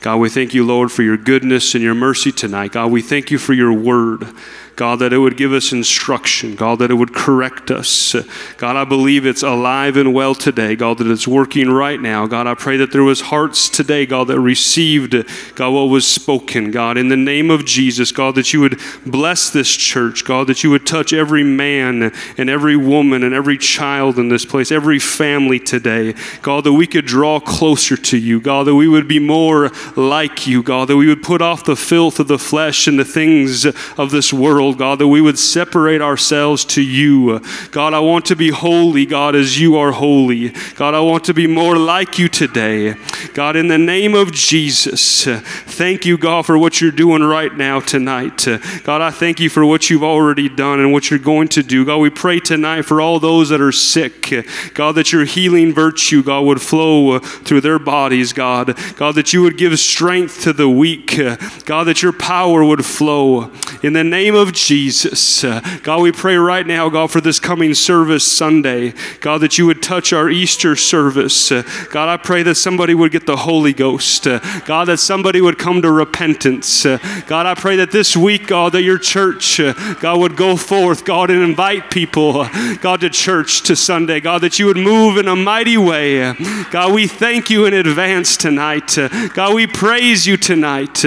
[0.00, 2.72] God, we thank you, Lord, for your goodness and your mercy tonight.
[2.72, 4.26] God, we thank you for your word.
[4.74, 6.56] God, that it would give us instruction.
[6.56, 8.16] God, that it would correct us.
[8.56, 10.76] God, I believe it's alive and well today.
[10.76, 12.26] God, that it's working right now.
[12.26, 15.14] God, I pray that there was hearts today, God, that received,
[15.54, 16.70] God, what was spoken.
[16.70, 20.24] God, in the name of Jesus, God, that you would bless this church.
[20.24, 24.46] God, that you would touch every man and every woman and every child in this
[24.46, 26.14] place, every family today.
[26.40, 28.40] God, that we could draw closer to you.
[28.40, 30.62] God, that we would be more like you.
[30.62, 34.10] God, that we would put off the filth of the flesh and the things of
[34.10, 37.40] this world world, God, that we would separate ourselves to you.
[37.72, 40.50] God, I want to be holy, God, as you are holy.
[40.76, 42.94] God, I want to be more like you today.
[43.34, 47.80] God, in the name of Jesus, thank you, God, for what you're doing right now
[47.80, 48.46] tonight.
[48.84, 51.84] God, I thank you for what you've already done and what you're going to do.
[51.84, 54.32] God, we pray tonight for all those that are sick.
[54.74, 58.78] God, that your healing virtue, God, would flow through their bodies, God.
[58.94, 61.16] God, that you would give strength to the weak.
[61.64, 63.50] God, that your power would flow.
[63.82, 65.44] In the name of Jesus.
[65.44, 68.94] Uh, God, we pray right now, God, for this coming service Sunday.
[69.20, 71.52] God, that you would touch our Easter service.
[71.52, 74.26] Uh, God, I pray that somebody would get the Holy Ghost.
[74.26, 76.84] Uh, God, that somebody would come to repentance.
[76.84, 80.56] Uh, God, I pray that this week, God, that your church, uh, God, would go
[80.56, 84.20] forth, God, and invite people, uh, God, to church to Sunday.
[84.20, 86.32] God, that you would move in a mighty way.
[86.70, 88.96] God, we thank you in advance tonight.
[89.34, 91.04] God, we praise you tonight.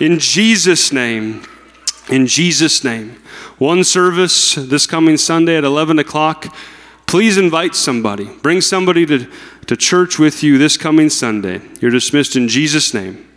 [0.00, 1.42] In Jesus' name.
[2.10, 3.22] In Jesus' name.
[3.58, 6.54] One service this coming Sunday at 11 o'clock.
[7.06, 8.24] Please invite somebody.
[8.42, 9.30] Bring somebody to,
[9.66, 11.60] to church with you this coming Sunday.
[11.80, 13.28] You're dismissed in Jesus' name.